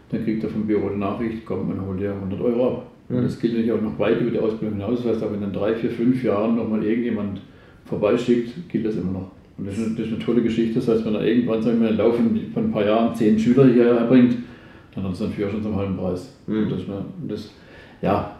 dann 0.09 0.23
kriegt 0.23 0.43
er 0.43 0.49
vom 0.49 0.65
Büro 0.65 0.87
eine 0.87 0.97
Nachricht, 0.97 1.45
kommt 1.45 1.71
und 1.71 1.85
holt 1.85 1.99
dir 1.99 2.13
100 2.13 2.39
Euro 2.41 2.67
ab. 2.67 2.85
Und 3.09 3.23
das 3.23 3.39
gilt 3.39 3.53
natürlich 3.53 3.71
auch 3.71 3.81
noch 3.81 3.97
weit 3.99 4.21
über 4.21 4.31
die 4.31 4.39
Ausbildung 4.39 4.79
hinaus. 4.79 5.03
Das 5.03 5.15
heißt, 5.15 5.23
auch 5.23 5.31
wenn 5.31 5.41
dann 5.41 5.53
drei, 5.53 5.75
vier, 5.75 5.91
fünf 5.91 6.23
Jahren 6.23 6.55
nochmal 6.55 6.83
irgendjemand 6.83 7.41
vorbeischickt, 7.85 8.69
gilt 8.69 8.85
das 8.85 8.95
immer 8.95 9.11
noch. 9.11 9.31
Und 9.57 9.67
das 9.67 9.77
ist, 9.77 9.85
eine, 9.85 9.95
das 9.95 10.07
ist 10.07 10.13
eine 10.13 10.23
tolle 10.23 10.41
Geschichte. 10.41 10.79
Das 10.79 10.87
heißt, 10.87 11.05
wenn 11.05 11.15
er 11.15 11.25
irgendwann, 11.25 11.61
sagen 11.61 11.81
wir, 11.81 11.91
laufen 11.91 12.51
von 12.53 12.65
ein 12.65 12.71
paar 12.71 12.85
Jahren 12.85 13.15
zehn 13.15 13.39
Schüler 13.39 13.65
hierher 13.67 14.05
bringt, 14.07 14.37
dann 14.93 15.03
hat 15.03 15.13
es 15.13 15.19
dann 15.19 15.31
für 15.31 15.49
schon 15.49 15.63
zum 15.63 15.75
halben 15.75 15.97
Preis. 15.97 16.33
Mhm. 16.47 16.69
Das, 16.69 16.81
das, 17.27 17.51
ja, 18.01 18.35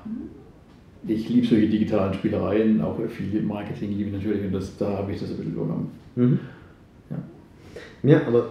ich 1.08 1.30
liebe 1.30 1.45
solche 1.45 1.67
digitalen 1.67 2.13
Spielereien, 2.13 2.82
auch 2.82 2.99
viel 3.10 3.41
Marketing 3.41 3.91
liebe 3.91 4.10
ich 4.10 4.15
natürlich 4.15 4.45
und 4.45 4.54
das, 4.54 4.75
da 4.78 4.97
habe 4.97 5.12
ich 5.12 5.19
das 5.19 5.30
ein 5.30 5.38
bisschen 5.38 5.54
übernommen. 5.54 5.91
Mhm. 6.15 6.39
Ja. 7.10 7.17
ja, 8.10 8.28
aber 8.28 8.47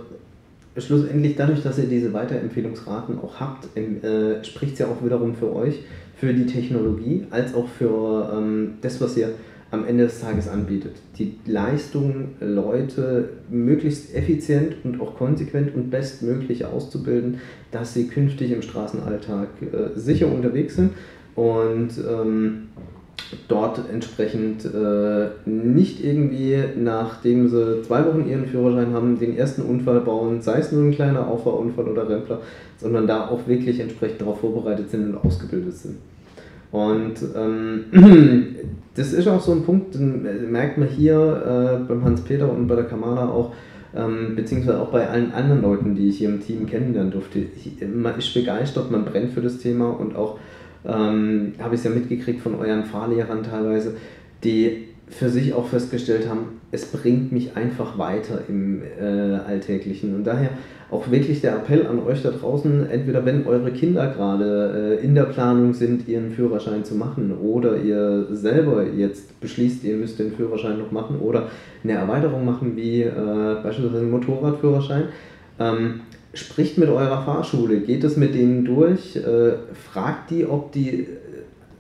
schlussendlich 0.77 1.37
dadurch, 1.37 1.63
dass 1.63 1.79
ihr 1.79 1.87
diese 1.87 2.13
Weiterempfehlungsraten 2.13 3.19
auch 3.19 3.41
habt, 3.41 3.77
äh, 3.77 4.45
spricht 4.45 4.75
es 4.75 4.79
ja 4.81 4.87
auch 4.87 5.05
wiederum 5.05 5.35
für 5.35 5.55
euch, 5.55 5.81
für 6.17 6.33
die 6.33 6.47
Technologie, 6.47 7.27
als 7.31 7.55
auch 7.55 7.69
für 7.69 8.33
ähm, 8.37 8.75
das, 8.81 9.01
was 9.01 9.17
ihr 9.17 9.31
am 9.75 9.87
Ende 9.87 10.05
des 10.05 10.21
Tages 10.21 10.49
anbietet. 10.49 10.93
Die 11.19 11.37
Leistung, 11.47 12.31
Leute 12.41 13.29
möglichst 13.51 14.15
effizient 14.15 14.77
und 14.85 15.01
auch 15.01 15.17
konsequent 15.17 15.75
und 15.75 15.91
bestmöglich 15.91 16.65
auszubilden, 16.65 17.41
dass 17.71 17.95
sie 17.95 18.09
künftig 18.09 18.53
im 18.53 18.63
Straßenalltag 18.63 19.49
äh, 19.61 19.99
sicher 19.99 20.29
unterwegs 20.29 20.77
sind 20.77 20.93
und 21.35 21.91
ähm, 21.99 22.69
dort 23.49 23.81
entsprechend 23.93 24.65
äh, 24.65 25.29
nicht 25.45 26.05
irgendwie, 26.05 26.63
nachdem 26.77 27.49
sie 27.49 27.83
zwei 27.83 28.05
Wochen 28.07 28.29
ihren 28.29 28.47
Führerschein 28.47 28.93
haben, 28.93 29.19
den 29.19 29.37
ersten 29.37 29.63
Unfall 29.63 30.01
bauen, 30.01 30.41
sei 30.41 30.59
es 30.59 30.73
nur 30.73 30.85
ein 30.85 30.93
kleiner 30.93 31.27
Auffahrunfall 31.27 31.89
oder 31.89 32.09
Rempler, 32.09 32.41
sondern 32.77 33.07
da 33.07 33.29
auch 33.29 33.47
wirklich 33.47 33.81
entsprechend 33.81 34.21
darauf 34.21 34.41
vorbereitet 34.41 34.91
sind 34.91 35.09
und 35.09 35.25
ausgebildet 35.25 35.75
sind. 35.75 35.97
Und 36.75 37.15
ähm, 37.37 37.85
das 38.97 39.13
ist 39.13 39.29
auch 39.29 39.41
so 39.41 39.53
ein 39.53 39.63
Punkt, 39.63 39.95
den 39.95 40.51
merkt 40.51 40.77
man 40.77 40.89
hier 40.89 41.15
äh, 41.15 41.85
beim 41.87 42.03
Hans-Peter 42.03 42.51
und 42.51 42.67
bei 42.67 42.75
der 42.75 42.87
Kamala 42.87 43.29
auch, 43.29 43.53
ähm, 43.95 44.35
beziehungsweise 44.35 44.81
auch 44.81 44.89
bei 44.89 45.09
allen 45.09 45.33
anderen 45.33 45.63
Leuten, 45.63 45.95
die 45.95 46.09
ich 46.09 46.19
hier 46.19 46.31
im 46.31 46.41
Team 46.41 46.67
kennenlernen 46.67 47.13
durfte. 47.13 47.39
Ich, 47.39 47.77
man 47.87 48.19
ist 48.19 48.35
begeistert, 48.35 48.91
man 48.91 49.05
brennt 49.05 49.31
für 49.31 49.41
das 49.41 49.59
Thema 49.59 49.89
und 49.89 50.17
auch 50.17 50.41
ähm, 50.85 51.53
habe 51.61 51.77
ich 51.77 51.81
es 51.81 51.85
ja 51.85 51.93
mitgekriegt 51.93 52.41
von 52.41 52.57
euren 52.57 52.83
Fahrlehrern 52.83 53.45
teilweise, 53.45 53.95
die 54.43 54.89
für 55.09 55.29
sich 55.29 55.53
auch 55.53 55.69
festgestellt 55.69 56.29
haben, 56.29 56.61
es 56.71 56.87
bringt 56.87 57.31
mich 57.31 57.57
einfach 57.57 57.99
weiter 57.99 58.41
im 58.49 58.83
äh, 58.83 59.05
Alltäglichen. 59.47 60.15
Und 60.15 60.25
daher 60.25 60.51
auch 60.91 61.11
wirklich 61.11 61.41
der 61.41 61.57
Appell 61.57 61.87
an 61.87 62.01
euch 62.01 62.23
da 62.23 62.31
draußen, 62.31 62.89
entweder 62.91 63.25
wenn 63.25 63.47
eure 63.47 63.71
Kinder 63.71 64.09
gerade 64.09 64.99
äh, 65.01 65.05
in 65.05 65.15
der 65.15 65.25
Planung 65.25 65.75
sind, 65.75 66.09
ihren 66.09 66.31
Führerschein 66.31 66.85
zu 66.85 66.95
machen 66.95 67.37
oder 67.39 67.77
ihr 67.77 68.27
selber 68.31 68.85
jetzt 68.85 69.41
beschließt, 69.41 69.85
ihr 69.85 69.97
müsst 69.97 70.19
den 70.19 70.33
Führerschein 70.33 70.79
noch 70.79 70.91
machen 70.91 71.19
oder 71.21 71.49
eine 71.83 71.93
Erweiterung 71.93 72.45
machen 72.45 72.77
wie 72.77 73.03
äh, 73.03 73.13
beispielsweise 73.63 74.03
einen 74.03 74.11
Motorradführerschein, 74.11 75.05
ähm, 75.61 76.01
spricht 76.33 76.79
mit 76.79 76.89
eurer 76.89 77.23
Fahrschule, 77.23 77.81
geht 77.81 78.05
es 78.05 78.17
mit 78.17 78.35
denen 78.35 78.65
durch, 78.65 79.17
äh, 79.17 79.53
fragt 79.75 80.31
die, 80.31 80.47
ob 80.47 80.73
die 80.73 81.07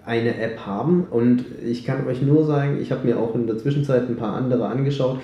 eine 0.06 0.38
App 0.38 0.66
haben 0.66 1.06
und 1.10 1.44
ich 1.64 1.84
kann 1.84 2.06
euch 2.06 2.22
nur 2.22 2.44
sagen, 2.44 2.78
ich 2.80 2.92
habe 2.92 3.06
mir 3.06 3.18
auch 3.18 3.34
in 3.34 3.46
der 3.46 3.58
Zwischenzeit 3.58 4.08
ein 4.08 4.16
paar 4.16 4.34
andere 4.34 4.66
angeschaut. 4.66 5.20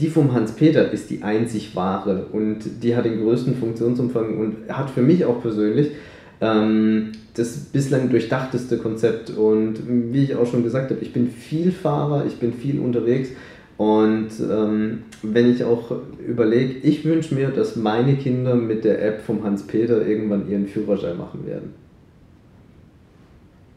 Die 0.00 0.08
vom 0.08 0.32
Hans-Peter 0.32 0.90
ist 0.90 1.10
die 1.10 1.22
einzig 1.22 1.76
wahre 1.76 2.26
und 2.32 2.82
die 2.82 2.96
hat 2.96 3.04
den 3.04 3.22
größten 3.22 3.54
Funktionsumfang 3.54 4.38
und 4.38 4.68
hat 4.68 4.90
für 4.90 5.02
mich 5.02 5.24
auch 5.24 5.40
persönlich 5.40 5.92
ähm, 6.40 7.12
das 7.34 7.56
bislang 7.56 8.10
durchdachteste 8.10 8.78
Konzept. 8.78 9.30
Und 9.30 9.78
wie 10.12 10.24
ich 10.24 10.34
auch 10.34 10.46
schon 10.46 10.64
gesagt 10.64 10.90
habe, 10.90 11.00
ich 11.00 11.12
bin 11.12 11.30
viel 11.30 11.70
Fahrer, 11.70 12.24
ich 12.26 12.36
bin 12.36 12.52
viel 12.52 12.80
unterwegs 12.80 13.28
und 13.76 14.30
ähm, 14.40 15.02
wenn 15.22 15.52
ich 15.52 15.64
auch 15.64 15.92
überlege, 16.26 16.74
ich 16.82 17.04
wünsche 17.04 17.34
mir, 17.34 17.48
dass 17.48 17.76
meine 17.76 18.14
Kinder 18.16 18.54
mit 18.54 18.84
der 18.84 19.04
App 19.04 19.20
vom 19.20 19.42
Hans-Peter 19.42 20.06
irgendwann 20.06 20.48
ihren 20.48 20.66
Führerschein 20.66 21.18
machen 21.18 21.46
werden. 21.46 21.83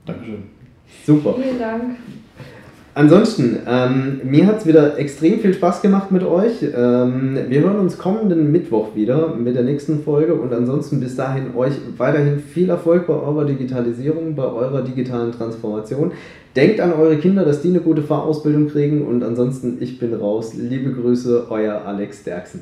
Dankeschön. 0.08 0.44
Super. 1.06 1.36
Vielen 1.36 1.60
Dank. 1.60 1.84
Ansonsten, 2.98 3.60
ähm, 3.68 4.22
mir 4.24 4.48
hat 4.48 4.58
es 4.58 4.66
wieder 4.66 4.98
extrem 4.98 5.40
viel 5.40 5.54
Spaß 5.54 5.84
gemacht 5.84 6.12
mit 6.12 6.24
euch. 6.24 6.64
Ähm, 6.64 7.38
wir 7.48 7.62
hören 7.62 7.78
uns 7.78 8.00
kommenden 8.00 8.52
Mittwoch 8.52 8.96
wieder 8.96 9.36
mit 9.36 9.56
der 9.56 9.62
nächsten 9.62 10.02
Folge 10.02 10.34
und 10.34 10.52
ansonsten 10.52 11.00
bis 11.00 11.16
dahin 11.16 11.56
euch 11.56 11.74
weiterhin 11.98 12.40
viel 12.40 12.72
Erfolg 12.72 13.06
bei 13.06 13.14
eurer 13.14 13.46
Digitalisierung, 13.46 14.36
bei 14.36 14.46
eurer 14.46 14.82
digitalen 14.82 15.32
Transformation. 15.32 16.12
Denkt 16.56 16.80
an 16.80 16.92
eure 16.92 17.18
Kinder, 17.18 17.46
dass 17.46 17.62
die 17.62 17.70
eine 17.70 17.82
gute 17.82 18.02
Fahrausbildung 18.02 18.68
kriegen 18.68 19.06
und 19.06 19.24
ansonsten, 19.24 19.78
ich 19.80 20.00
bin 20.00 20.16
raus. 20.16 20.56
Liebe 20.56 20.92
Grüße, 20.92 21.46
euer 21.52 21.84
Alex 21.86 22.24
Derksen. 22.24 22.62